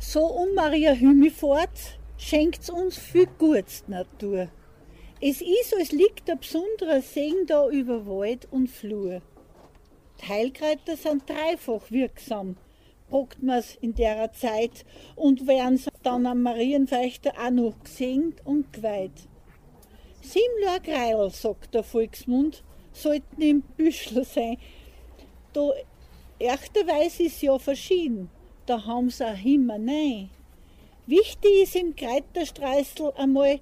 [0.00, 4.48] So um Maria Hümifort schenkt uns viel Gutes Natur.
[5.20, 9.20] Es ist, als liegt ein besonderer Segen da über Wald und Flur.
[10.20, 12.56] Die Heilkräuter sind dreifach wirksam,
[13.08, 14.84] brockt man's in der Zeit
[15.16, 19.28] und werden dann am Marienfeuchter auch noch gesenkt und geweiht.
[20.20, 24.58] Sieben Greil, sagt der Volksmund, sollten im Büschel sein.
[25.52, 25.70] Da
[26.38, 28.30] echterweise ist ja verschieden,
[28.66, 30.30] da haben sie auch immer nein.
[31.06, 33.60] Wichtig ist im Kräuterstreusel einmal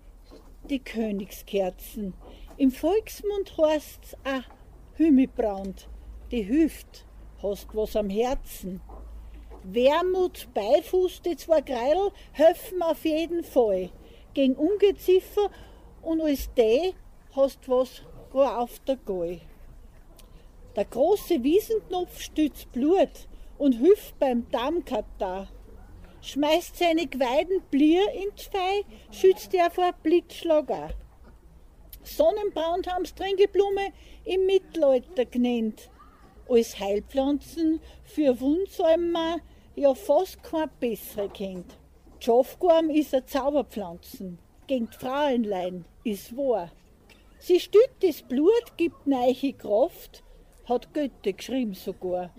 [0.68, 2.14] die Königskerzen.
[2.56, 4.42] Im Volksmund heißt's auch
[4.94, 5.88] Hümmibrand,
[6.30, 7.06] die hilft,
[7.42, 8.80] hast was am Herzen.
[9.68, 13.90] Wermut, Beifuß, die zwei Kreidel helfen auf jeden Fall.
[14.32, 15.50] Gegen Ungeziefer
[16.02, 16.94] und als die
[17.34, 18.02] hast was
[18.32, 19.40] auf der Gall.
[20.76, 25.48] Der große Wiesenknopf stützt Blut und hilft beim Darmkatar.
[26.20, 30.90] Schmeißt seine Geweiden Blier ins Fei, schützt er vor Blitzschlag auch.
[32.02, 33.92] Sonnenbraun haben's Trinkeblume
[34.24, 35.90] im Mittelalter genannt.
[36.48, 39.40] Als Heilpflanzen für Wundsalmen
[39.76, 41.76] ja fast kein bessere kennt.
[42.18, 46.72] Schafgarm ist eine Zauberpflanzen, gegen Frauenlein, ist wahr.
[47.38, 50.24] Sie stützt das Blut, gibt neiche Kraft,
[50.64, 52.30] hat Goethe geschrieben sogar.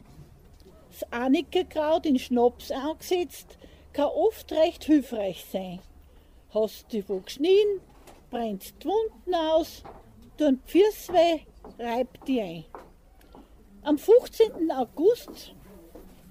[0.89, 3.57] Das Anikerkraut in Schnaps angesetzt,
[3.93, 5.79] kann oft recht hilfreich sein.
[6.53, 7.81] Hast du wo geschnien,
[8.31, 9.83] brennt die Wunden aus,
[10.38, 11.41] tun Pfirs weh,
[11.79, 12.65] reibt die ein.
[13.83, 14.71] Am 15.
[14.71, 15.53] August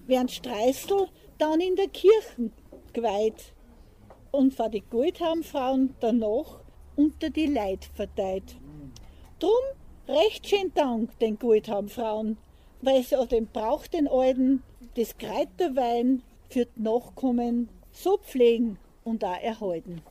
[0.07, 2.51] werden Streißel dann in der Kirche
[2.93, 3.53] geweiht
[4.31, 6.61] und von die Goldhabenfrauen danach
[6.97, 8.57] unter die Leid verteilt.
[9.39, 9.53] Drum
[10.09, 12.39] recht schön Dank den Goldhabenfrauen,
[12.81, 14.63] weil sie auch den Brauch den Alten
[14.97, 20.03] des Kräuterwein für die Nachkommen so pflegen und auch erhalten.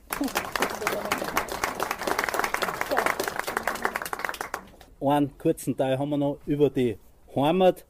[5.02, 6.98] Einen kurzen Teil haben wir noch über die
[7.36, 7.86] Heimat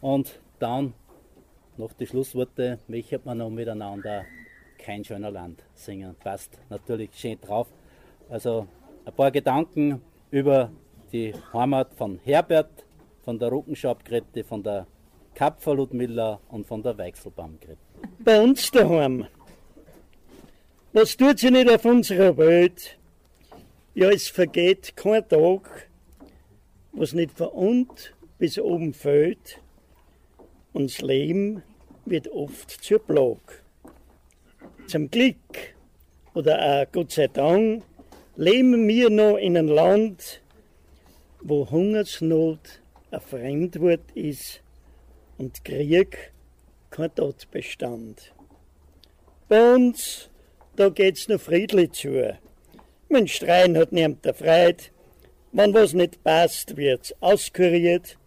[0.00, 0.94] und dann
[1.76, 4.24] noch die Schlussworte möchte man noch miteinander
[4.78, 6.14] kein schöner Land singen.
[6.22, 7.68] Passt natürlich schön drauf.
[8.28, 8.66] Also
[9.04, 10.00] ein paar Gedanken
[10.30, 10.70] über
[11.12, 12.84] die Heimat von Herbert,
[13.24, 14.86] von der Ruckenschabgrette, von der
[15.34, 17.78] Kapfer Ludmilla und von der Weichselbaumgrette.
[18.18, 19.26] Bei uns daheim.
[20.92, 22.98] Was tut sie nicht auf unserer Welt?
[23.94, 25.88] Ja, es vergeht kein Tag,
[26.92, 27.96] was nicht von unten
[28.38, 29.60] bis oben fällt.
[30.74, 31.62] Und das Leben
[32.04, 33.62] wird oft zur Plage.
[34.86, 35.74] Zum Glück
[36.34, 37.84] oder auch Gott sei Dank
[38.36, 40.42] leben wir noch in einem Land,
[41.40, 44.62] wo Hungersnot ein Fremdwort ist
[45.38, 46.32] und Krieg
[46.90, 48.34] kein Tatbestand.
[49.48, 50.28] Bei uns,
[50.74, 52.36] da geht's noch friedlich zu.
[53.08, 54.84] Mein Strein hat niemand der Freude.
[55.52, 58.18] Wenn was nicht passt, wird's auskuriert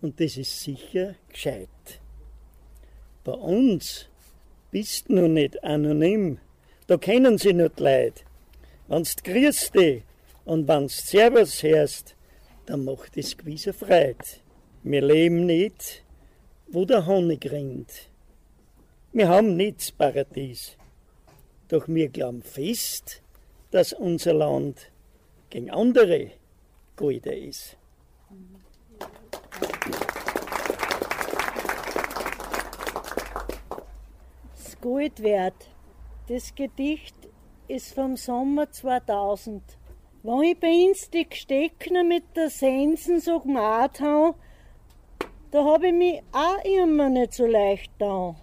[0.00, 1.68] und das ist sicher gescheit.
[3.24, 4.08] Bei uns
[4.70, 6.38] bist du noch nicht anonym,
[6.86, 8.24] da kennen sie nicht Leid.
[8.88, 10.02] Wenn's grüßt dich
[10.44, 12.16] und wenn's Servus hörst,
[12.66, 14.24] dann macht es gewisse Freude.
[14.82, 16.02] Wir leben nicht,
[16.68, 18.10] wo der Honig rinnt.
[19.12, 20.76] Wir haben nicht das Paradies,
[21.68, 23.22] doch wir glauben fest,
[23.70, 24.90] dass unser Land
[25.50, 26.30] gegen andere
[26.96, 27.76] golden ist.
[34.80, 35.68] Das Goldwert.
[36.28, 37.14] Das Gedicht
[37.68, 39.62] ist vom Sommer 2000.
[40.22, 44.36] Wenn ich bei uns die Gesteckner mit der Sensen so gemacht habe,
[45.50, 48.36] da habe ich mich auch immer nicht so leicht da.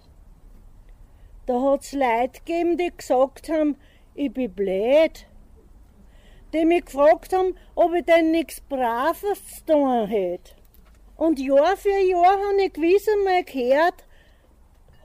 [1.46, 3.76] Da hat's Leute gegeben, die gesagt haben,
[4.14, 5.26] ich bin blöd.
[6.52, 10.52] Die mich gefragt haben, ob ich denn nichts Braves zu tun hätte.
[11.16, 14.04] Und Jahr für Jahr habe ich gewiss einmal gehört,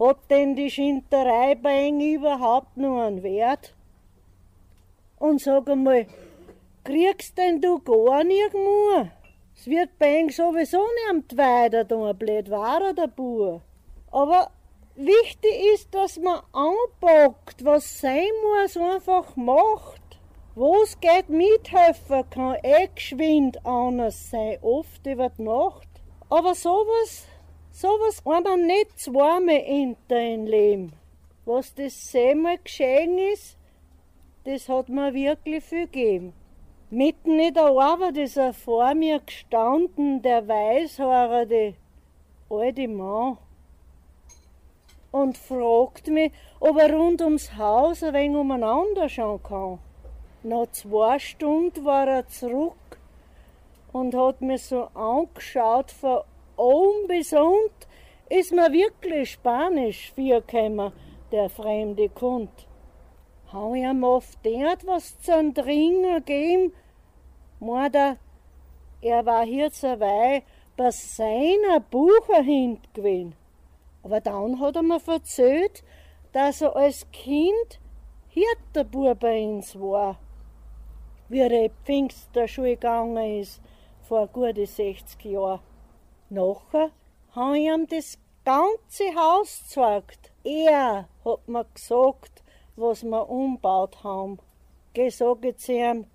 [0.07, 3.73] hat denn die Schinterei bei Ihnen überhaupt noch einen Wert?
[5.17, 6.07] Und sag einmal,
[6.83, 9.09] kriegst denn du gar nirgendwo?
[9.55, 13.61] Es wird bei Ihnen sowieso nicht weiter tun, blöd war der Bur.
[14.11, 14.51] Aber
[14.95, 20.01] wichtig ist, dass man anpackt, was sein muss, einfach macht.
[20.55, 25.87] Wo's geht mithelfen kann, eh geschwind anders sein, oft über die Nacht.
[26.29, 27.25] Aber sowas,
[27.73, 30.93] sowas man nicht zweimal in dein Leben.
[31.45, 33.57] Was das zehnmal geschehen ist,
[34.45, 36.33] das hat mir wirklich viel gegeben.
[36.89, 41.73] Mitten in der Arbeit ist er vor mir gestanden, der weißhaarige
[42.49, 43.37] alte Mann,
[45.11, 49.79] und fragt mich, ob er rund ums Haus ein wenig umeinander schauen kann.
[50.43, 52.99] Nach zwei Stunden war er zurück
[53.91, 56.21] und hat mir so angeschaut, von
[56.55, 57.11] unten
[58.29, 60.91] ist mir wirklich Spanisch vorgekommen,
[61.31, 62.51] der fremde Kund.
[63.51, 66.73] Hau ich ihm oft dort was zum Trinken gegeben,
[67.59, 68.17] meint er,
[69.25, 70.43] war hier zur Weih
[70.75, 73.35] bei seiner Bucher hint gewesen.
[74.01, 75.83] Aber dann hat er mir erzählt,
[76.31, 77.79] dass er als Kind
[78.29, 80.17] Hirterbub bei uns war,
[81.29, 83.61] wie er in Pfingsterschule gegangen ist,
[84.01, 85.59] vor gute 60 Jahren.
[86.33, 86.89] Nachher
[87.35, 90.31] habe ich ihm das ganze Haus gezeigt.
[90.43, 92.43] Er hat mir gesagt,
[92.75, 94.39] was wir umbaut haben.
[94.93, 96.07] Geh, sag ich zu ihm,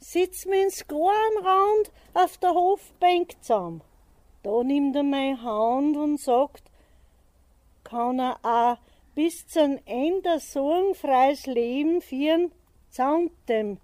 [0.00, 3.80] sitz mir ins Rand auf der Hofbank zusammen.
[4.42, 6.64] Da nimmt er meine Hand und sagt,
[7.84, 8.76] kann er auch
[9.14, 12.52] bis zum Ende so ein freies Leben führen,
[12.90, 13.78] zankt dem,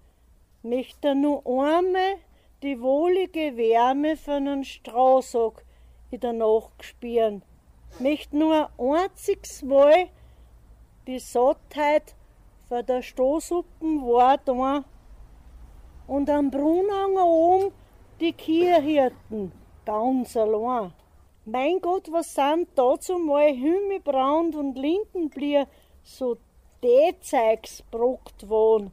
[0.61, 2.17] möchte er nur einmal
[2.63, 5.65] die wohlige Wärme von einem Strohsack
[6.11, 7.41] in der Nacht spüren,
[7.99, 10.07] möchte nur ein einziges Mal
[11.07, 12.15] die Sattheit
[12.67, 14.83] von der Stoßsuppen war da
[16.07, 17.71] und am Brunnen oben
[18.19, 19.51] die Kierhirten
[19.85, 20.93] ganz allein.
[21.45, 25.67] Mein Gott, was sind dazu mal Himmelbrand und Lindenblier
[26.01, 26.37] so
[26.83, 28.91] D-Zeugs brockt worden.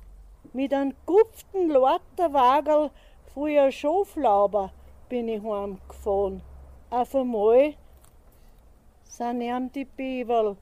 [0.53, 2.91] Mit einem gupften Lorterwagel
[3.35, 4.73] voller Schoflauber
[5.09, 6.43] bin ich heimgefahren.
[6.91, 7.75] Auf einmal
[9.05, 10.57] sind ihm die Bevel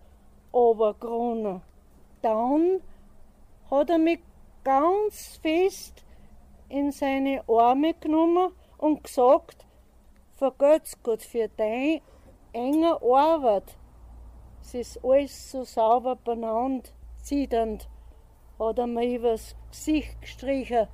[0.53, 1.63] runtergerunnen.
[2.23, 2.81] Dann
[3.71, 4.21] hat er mich
[4.63, 6.05] ganz fest
[6.69, 9.67] in seine Arme genommen und gesagt,
[10.37, 12.01] vergelt's Gott für deine
[12.53, 13.77] enge Arbeit.
[14.63, 16.93] Es ist alles so sauber benannt,
[17.23, 17.89] zitternd,
[18.59, 20.87] hat er mir übers Gesicht gestrichen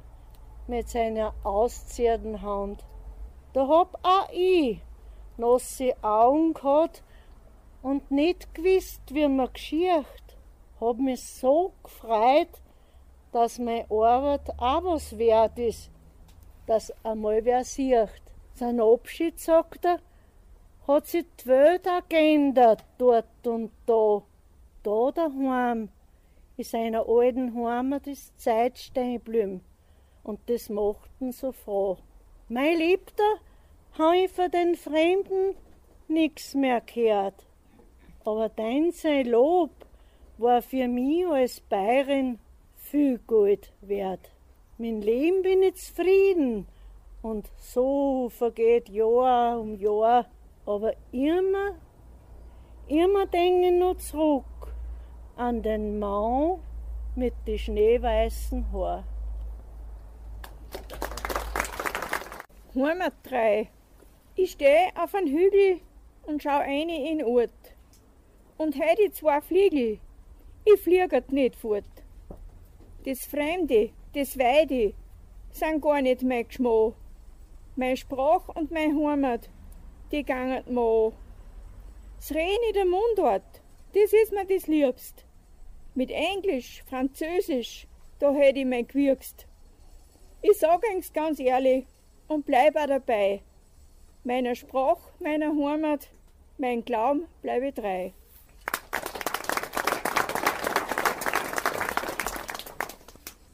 [0.69, 2.85] mit seiner auszierten Hand.
[3.53, 4.81] Da hab auch ich
[5.37, 7.03] nasse Augen gehabt
[7.83, 10.37] und nicht gewusst, wie man geschircht.
[10.81, 12.49] hab mich so gefreut,
[13.33, 15.91] dass meine Arbeit auch was wert ist,
[16.67, 18.23] dass einmal wer sieht.
[18.55, 20.01] Sein Abschied, sagt er,
[20.89, 24.23] hat sich die Welt auch geändert, dort und da.
[24.83, 25.91] Da daheim,
[26.57, 29.61] in seiner alten Heimat ist Zeit stehen geblieben.
[30.27, 31.99] Und das macht so froh.
[32.49, 33.37] Mein Liebter,
[33.97, 35.55] hab ich von den Fremden
[36.09, 37.47] nix mehr gehört.
[38.25, 39.71] Aber dein sein Lob
[40.37, 42.41] war für mich als Bayerin
[42.75, 44.33] viel Gold wert.
[44.79, 46.67] Mein Leben bin ich zufrieden
[47.23, 50.27] und so vergeht Jahr um Jahr,
[50.67, 51.77] aber immer,
[52.89, 54.75] immer denke ich noch zurück
[55.37, 56.59] an den Mann
[57.15, 59.16] mit den schneeweißen Haaren.
[62.79, 63.71] Heimat 3.
[64.35, 65.81] Ich stehe auf einem Hügel
[66.27, 67.51] und schau ein in den Ort.
[68.59, 69.99] Und heu die zwei Fliegel,
[70.67, 71.85] ich fliegert nicht fort.
[73.07, 74.93] Das Fremde, das Weide,
[75.53, 76.93] sind gar nicht mein Geschmack.
[77.77, 79.49] Meine Sprach und meine Heimat,
[80.13, 81.13] die gangen mir an.
[82.19, 83.63] Das Reden in der Mundart,
[83.95, 85.25] das ist mir das Liebst.
[85.95, 87.87] Mit Englisch, Französisch,
[88.19, 89.47] da hätt ich mein gewürgst.
[90.43, 91.87] Ich sag euch's ganz ehrlich
[92.29, 93.43] und bleib auch dabei.
[94.25, 96.09] Meiner Sprach, meiner Heimat,
[96.59, 98.11] mein Glauben bleibe treu.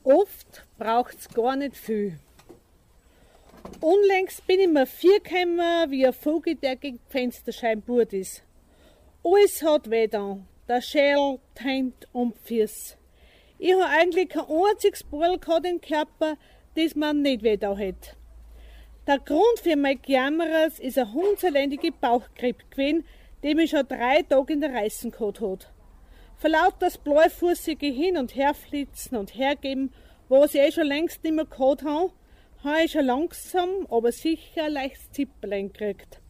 [0.05, 2.19] Oft braucht's gar nicht viel.
[3.81, 5.21] Unlängst bin ich mir vier
[5.91, 8.43] wie ein Vogel, der gegen die Fensterscheiben burt ist.
[9.25, 12.97] Alles hat weh da, der Schädel, die und die.
[13.59, 16.37] Ich habe eigentlich kein einziges Ball gehabt im Körper,
[16.75, 18.17] das man nicht weh da hätte.
[19.05, 23.05] Der Grund für mein Jammeres ist ein hundselendige Bauchgrippe gewesen,
[23.43, 25.73] die mich schon drei Tage in der Reißen gehabt hat.
[26.37, 29.93] Vor lauter das bleifußige Hin- und Herflitzen und Hergeben,
[30.29, 32.13] was ich eh schon längst nicht mehr gehabt habe,
[32.63, 36.21] habe ich schon langsam, aber sicher ein leichtes Zippelein gekriegt.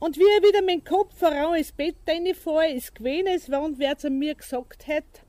[0.00, 3.96] Und wie er wieder meinen Kopf voran ins Bett reinfahre, ist gewesen, als wenn wer
[3.96, 5.20] zu mir gesagt hätte,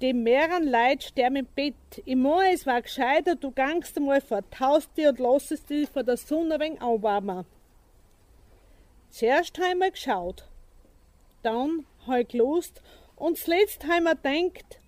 [0.00, 1.74] die mehreren Leute sterben im Bett.
[2.04, 6.06] Ich meine, es war gescheiter, du gangst einmal vor die Haustür und lassest dich von
[6.06, 7.44] der Sonne ein wenig anwärmen.
[9.10, 10.44] Zuerst haben wir geschaut,
[11.42, 12.82] dann habe ich gelost
[13.16, 14.80] und zuletzt haben wir gedacht,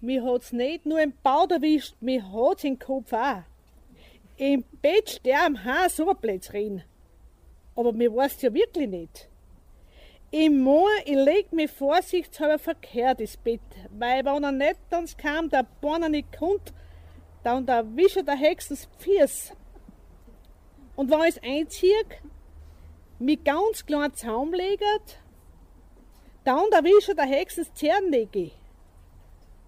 [0.00, 3.42] mir hat's nicht nur im Bauch erwischt, mir hat's im Kopf auch.
[4.36, 6.82] Im Bett sterben ha so Blödsinn.
[7.74, 9.27] Aber mir weiß ja wirklich nicht.
[10.30, 15.48] Ich mein, ich leg mich vorsichtshalber verkehrt ins Bett, weil wenn er nicht ans kam,
[15.48, 16.74] der Borner nicht kommt,
[17.42, 19.52] dann der Wischer der Hexens Pfirs.
[20.96, 22.04] Und wenn ich es einziehe,
[23.18, 25.18] mit ganz kleinen Zaum legert,
[26.44, 28.50] dann der Wischer der Hexens Zernnägel.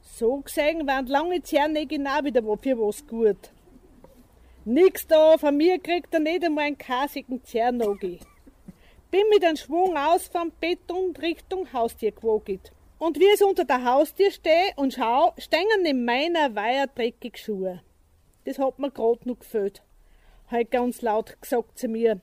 [0.02, 3.50] So gesehen waren lange Zernnägel auch wieder für was gut.
[4.66, 8.18] Nix da, von mir kriegt er nicht einmal einen kasigen Zernnagel.
[9.11, 12.72] Bin mit einem Schwung aus vom Bett und Richtung Haustür gewoget.
[12.98, 17.82] Und wie es unter der Haustür stehe und schau, stehen in meiner Weiher dreckig Schuhe.
[18.44, 19.82] Das hat mir grad noch gefällt.
[20.48, 22.20] Halt ganz laut gesagt zu mir.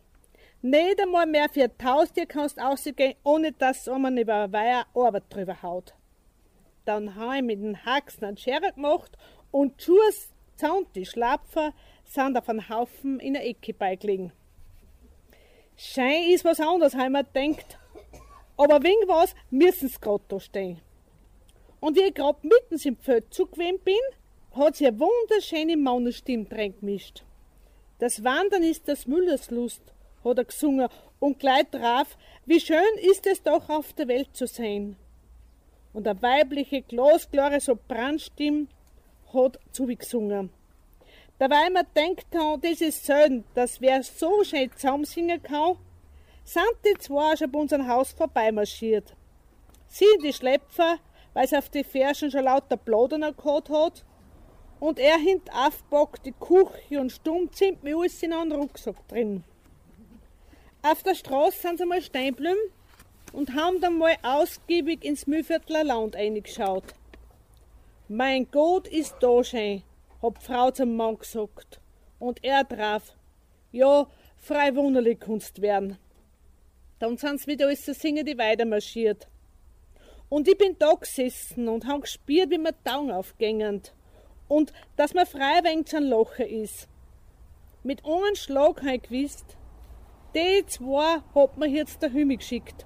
[0.61, 5.23] Nicht einmal mehr für die Haustür kannst ausgehen, ohne dass man über eine Weiher Arbeit
[5.29, 5.93] drüber haut.
[6.85, 9.17] Dann habe ich mit den Haxen einen Schere gemacht
[9.51, 10.09] und die Schuhe
[10.55, 11.73] samt die Schlapfer
[12.05, 14.31] sind auf einen Haufen in der Ecke beigelegen.
[15.79, 17.77] Schein ist was anderes, haben wir gedacht.
[18.57, 20.81] Aber wegen was müssen sie gerade da stehen.
[21.79, 23.95] Und ich gerade mitten im Feld zugewehen bin,
[24.53, 27.23] hat sie eine wunderschöne Maunerstimme reingemischt.
[27.99, 29.81] Das Wandern ist das Müllers Lust,
[30.23, 32.17] hat er gesungen und gleich drauf,
[32.47, 34.97] wie schön ist es doch auf der Welt zu sein.
[35.93, 38.67] Und eine weibliche, glasklare Sopranstimme
[39.31, 39.59] hat
[41.37, 41.39] zugesungen.
[41.39, 45.77] Dabei mir denkt han, das ist selten, dass wer so schön zusammensingen kann,
[46.43, 49.13] sind die zwei schon bei unserem Haus vorbeimarschiert.
[49.87, 50.97] Sie die Schlepfer,
[51.33, 54.03] weil sie auf die Ferschen schon lauter Plaudern gehabt hat,
[54.79, 59.43] und er hint aufpackt die Küche und stumm zieht mir alles in einen Rucksack drin.
[60.83, 62.55] Auf der Straße sind sie mal geblieben
[63.33, 66.83] und haben dann mal ausgiebig ins Mühlviertler Land eingeschaut.
[68.07, 69.81] Mein Gott, ist da schön,
[70.21, 71.79] hab Frau zum Mann gesagt.
[72.19, 73.15] Und er drauf,
[73.71, 74.07] ja,
[74.37, 75.97] frei wunderlich kunst werden.
[76.99, 79.27] Dann sind sie wieder alles zu singen, die weiter marschiert.
[80.29, 83.81] Und ich bin da gesessen und hab gespürt, wie mir Daumen aufgängen.
[84.47, 86.87] Und dass mir frei wenig ein Locher ist.
[87.83, 89.57] Mit einem Schlag hab ich gewusst,
[90.35, 92.85] die zwei hat mir jetzt der Hümi geschickt.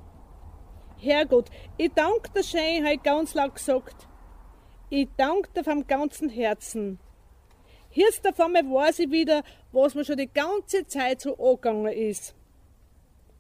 [0.97, 4.07] Herrgott, ich danke dir schön, habe ich ganz laut gesagt.
[4.89, 6.99] Ich danke dir vom ganzen Herzen.
[7.93, 12.33] Jetzt auf einmal weiß ich wieder, was mir schon die ganze Zeit so angegangen ist.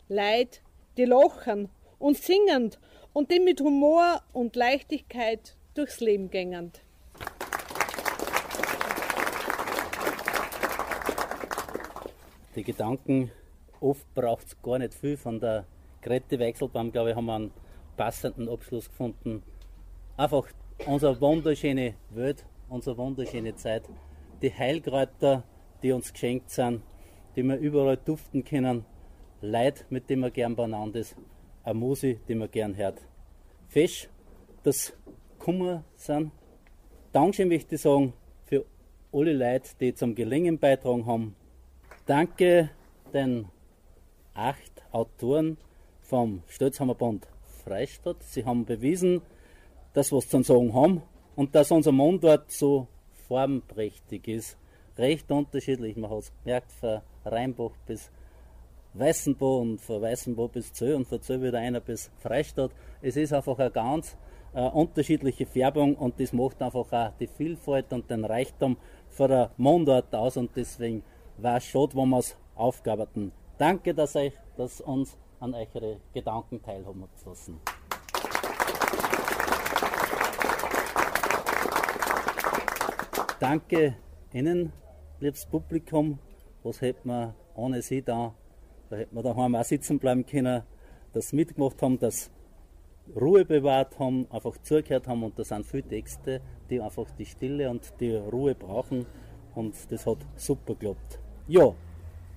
[0.09, 0.61] Leid,
[0.97, 2.77] die lachen und singend
[3.13, 6.81] und die mit Humor und Leichtigkeit durchs Leben gängend.
[12.55, 13.31] Die Gedanken,
[13.79, 15.65] oft braucht es gar nicht viel von der
[16.01, 17.53] Grete Wechselbaum, glaube ich, haben wir einen
[17.95, 19.43] passenden Abschluss gefunden.
[20.17, 20.45] Einfach
[20.85, 23.83] unsere wunderschöne Welt, unsere wunderschöne Zeit
[24.41, 25.43] die Heilkräuter,
[25.83, 26.81] die uns geschenkt sind,
[27.35, 28.85] die wir überall duften können,
[29.41, 31.15] Leid, mit dem man gern beieinander ist,
[31.63, 33.01] eine Musik, die man gern hört.
[33.67, 34.07] Fisch,
[34.63, 34.93] das
[35.39, 36.31] Kummer sind.
[37.11, 38.13] Dankeschön möchte ich sagen
[38.45, 38.65] für
[39.11, 41.35] alle Leute, die zum Gelingen beitragen haben.
[42.05, 42.69] Danke
[43.13, 43.47] den
[44.33, 45.57] acht Autoren
[46.01, 47.27] vom Stötzhammerbund
[47.63, 48.21] Freistadt.
[48.23, 49.21] Sie haben bewiesen,
[49.93, 51.01] dass wir es zu sagen haben
[51.35, 52.87] und dass unser Mundort so
[53.31, 54.57] formprächtig ist.
[54.97, 55.95] Recht unterschiedlich.
[55.95, 58.11] Man hat es gemerkt, von Rheinbach bis
[58.93, 62.71] Weißenbo und von Weißenbo bis Zöll und von Zöll wieder einer bis Freistadt.
[63.01, 64.17] Es ist einfach eine ganz
[64.53, 68.75] äh, unterschiedliche Färbung und das macht einfach auch die Vielfalt und den Reichtum
[69.07, 71.01] von der Mundart aus und deswegen
[71.37, 73.31] war es schade, wo wir es aufgaberten.
[73.57, 77.61] Danke, dass euch, dass uns an eure Gedanken teilhaben lassen.
[83.41, 83.95] Danke
[84.33, 84.71] Ihnen,
[85.19, 86.19] liebes Publikum.
[86.61, 88.35] Was hätten wir ohne Sie da?
[88.91, 90.61] Da hätten wir daheim auch sitzen bleiben können,
[91.13, 92.29] dass mitgemacht haben, dass
[93.19, 96.39] Ruhe bewahrt haben, einfach zugehört haben und da sind viele Texte,
[96.69, 99.07] die einfach die Stille und die Ruhe brauchen
[99.55, 101.19] und das hat super geklappt.
[101.47, 101.73] Ja,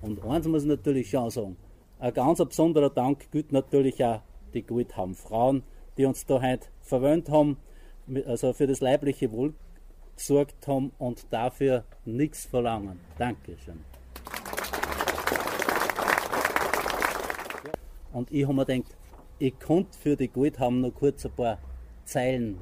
[0.01, 1.55] und eins muss ich natürlich schon sagen,
[1.99, 4.21] ein ganz besonderer Dank gilt natürlich auch
[4.55, 5.61] die Goldham Frauen,
[5.99, 7.57] die uns da heute verwöhnt haben,
[8.25, 9.53] also für das leibliche Wohl
[10.15, 12.99] gesorgt haben und dafür nichts verlangen.
[13.17, 13.83] Dankeschön.
[18.13, 18.95] Und ich habe mir gedacht,
[19.39, 21.59] ich konnte für die Gold haben noch kurz ein paar
[22.05, 22.61] Zeilen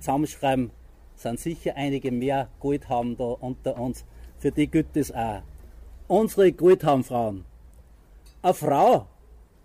[0.00, 0.70] zusammenschreiben.
[1.14, 4.04] Es sind sicher einige mehr Gold haben da unter uns.
[4.38, 5.42] Für die gilt es auch.
[6.08, 7.44] Unsere Goldhabenfrauen.
[8.42, 9.06] Eine Frau,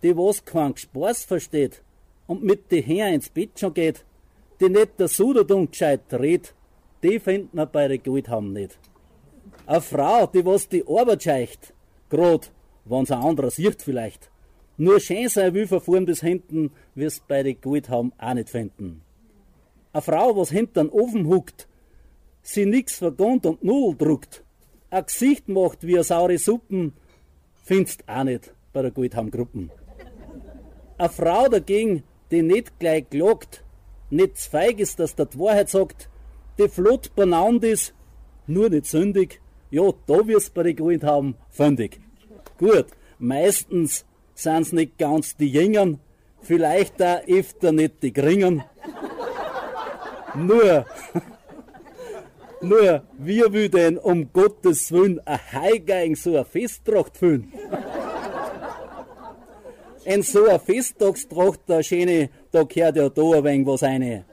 [0.03, 1.83] die was keinen Spaß versteht
[2.27, 4.05] und mit die Herren ins Bett schon geht,
[4.59, 6.53] die nicht der Suderdum gescheit redet,
[7.03, 8.77] die findet man bei der Goldham nicht.
[9.65, 11.73] Eine Frau, die was die Arbeit scheicht,
[12.09, 12.51] grad,
[12.85, 14.31] wenn's ein anderer sieht vielleicht,
[14.77, 19.01] nur schön sein will von bis hinten, wirst bei der Goldham auch nicht finden.
[19.91, 21.67] Eine Frau, was den Ofen huckt,
[22.41, 24.43] sie nix vergont und Null druckt,
[24.89, 26.93] ein Gesicht macht wie eine saure Suppen,
[27.63, 29.71] findest auch nicht bei der Goldham-Gruppen.
[30.97, 33.63] Eine Frau dagegen, die nicht gleich klagt,
[34.09, 36.09] nicht feig ist, dass der die Wahrheit sagt,
[36.57, 37.93] die flott benannt ist,
[38.47, 39.41] nur nicht sündig,
[39.71, 41.99] ja, da wirst du bei den Gold haben, fündig.
[42.57, 42.87] Gut,
[43.17, 45.99] meistens sind's nicht ganz die Jüngern,
[46.41, 48.63] vielleicht auch öfter nicht die Gringen.
[50.35, 50.85] nur,
[52.61, 57.51] nur, wie will denn um Gottes Willen ein Heigeigen so eine Festtracht füllen?
[60.05, 64.25] In so eine Festtagstracht, der schöne, da gehört ja da ein wenig was eine.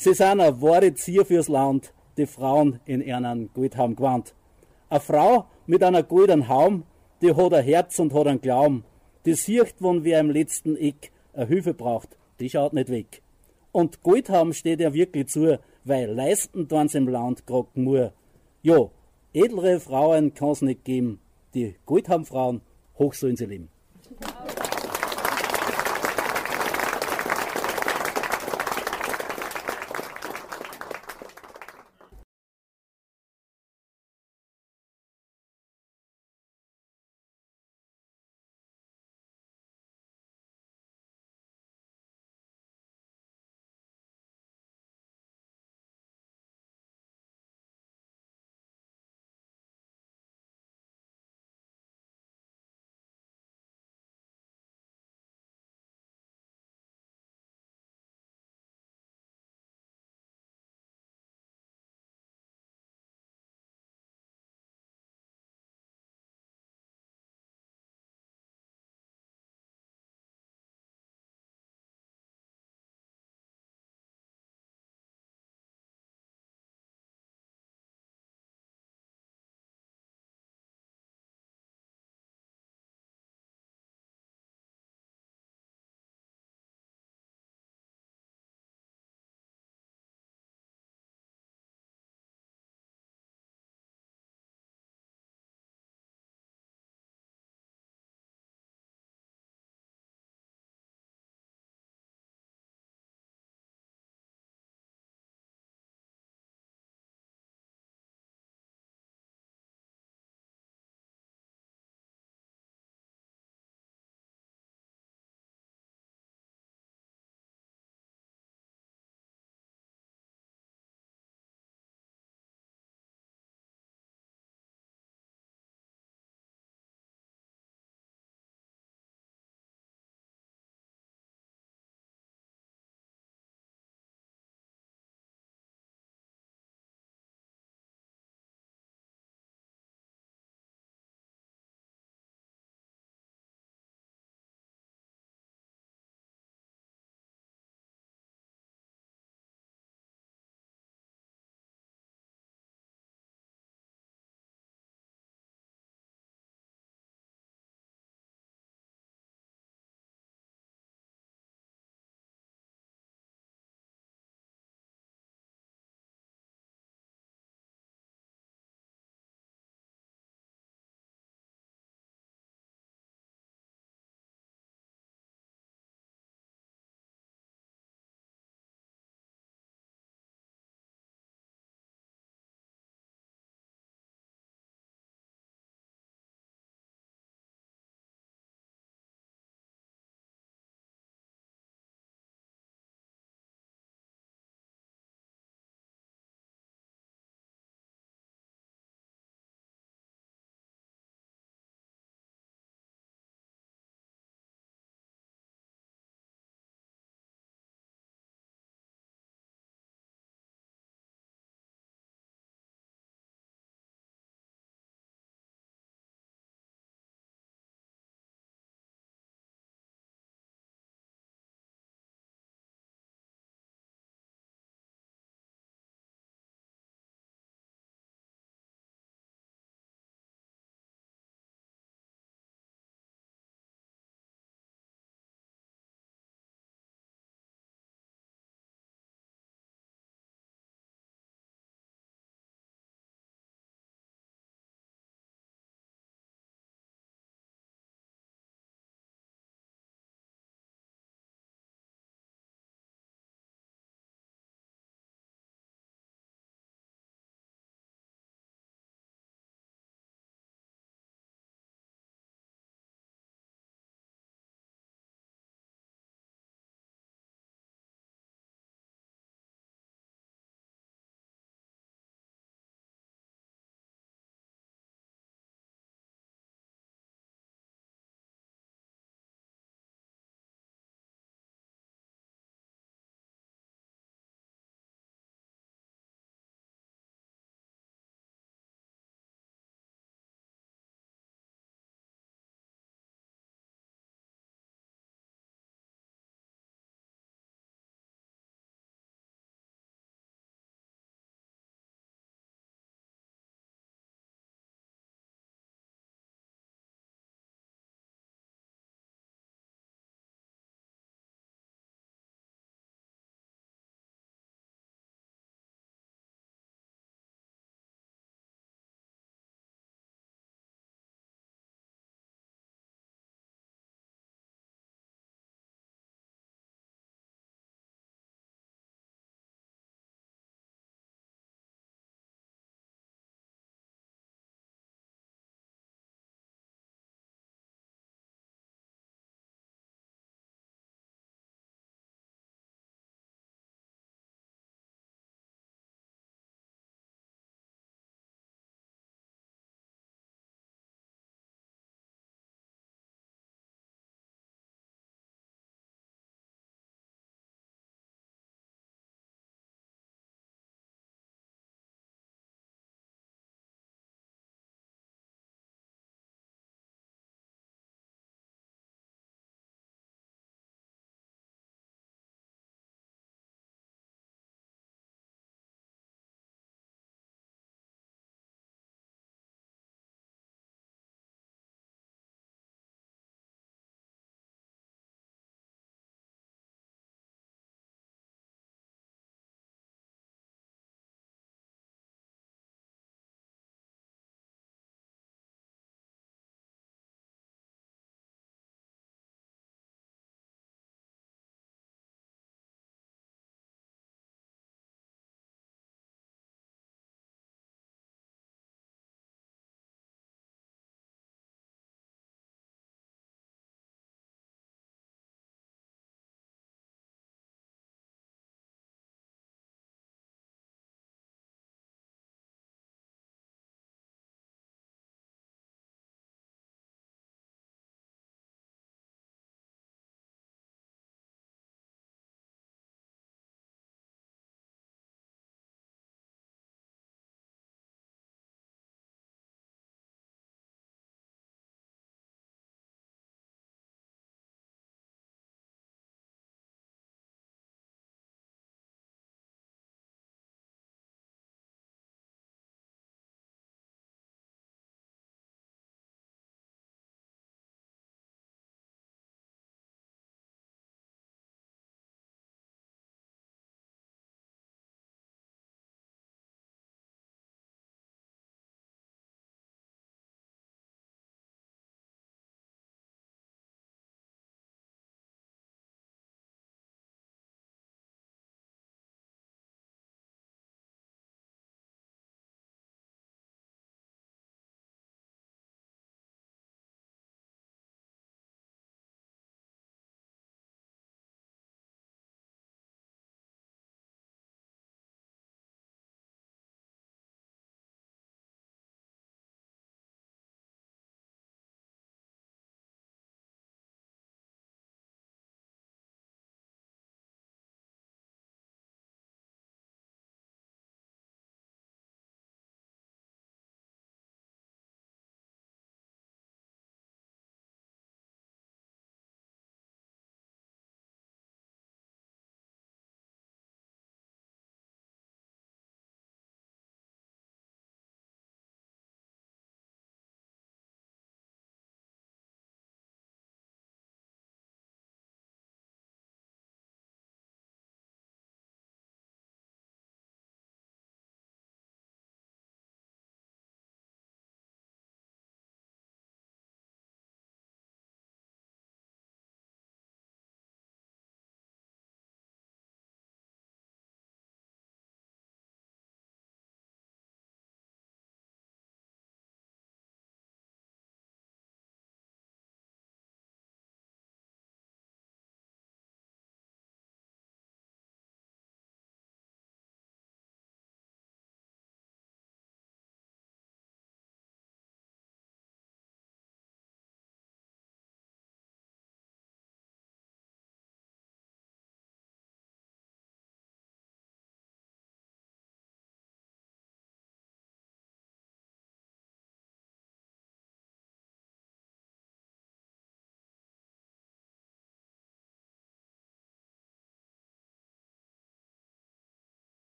[0.00, 4.32] Sie sind ein wahre Zier fürs Land, die Frauen in ihren Gold haben gewandt.
[4.88, 6.84] Eine Frau mit einer goldenen Haum,
[7.20, 8.84] die hat ein Herz und hat einen Glauben.
[9.26, 13.22] Die sieht, wenn wer im letzten Eck eine Hilfe braucht, die schaut nicht weg.
[13.72, 18.12] Und Gold haben steht ja wirklich zu, weil leisten tun's im Land grad nur.
[18.62, 18.90] Ja,
[19.32, 21.18] edlere Frauen kann's nicht geben.
[21.54, 22.60] Die Gold haben Frauen,
[23.00, 23.68] hoch sollen sie leben.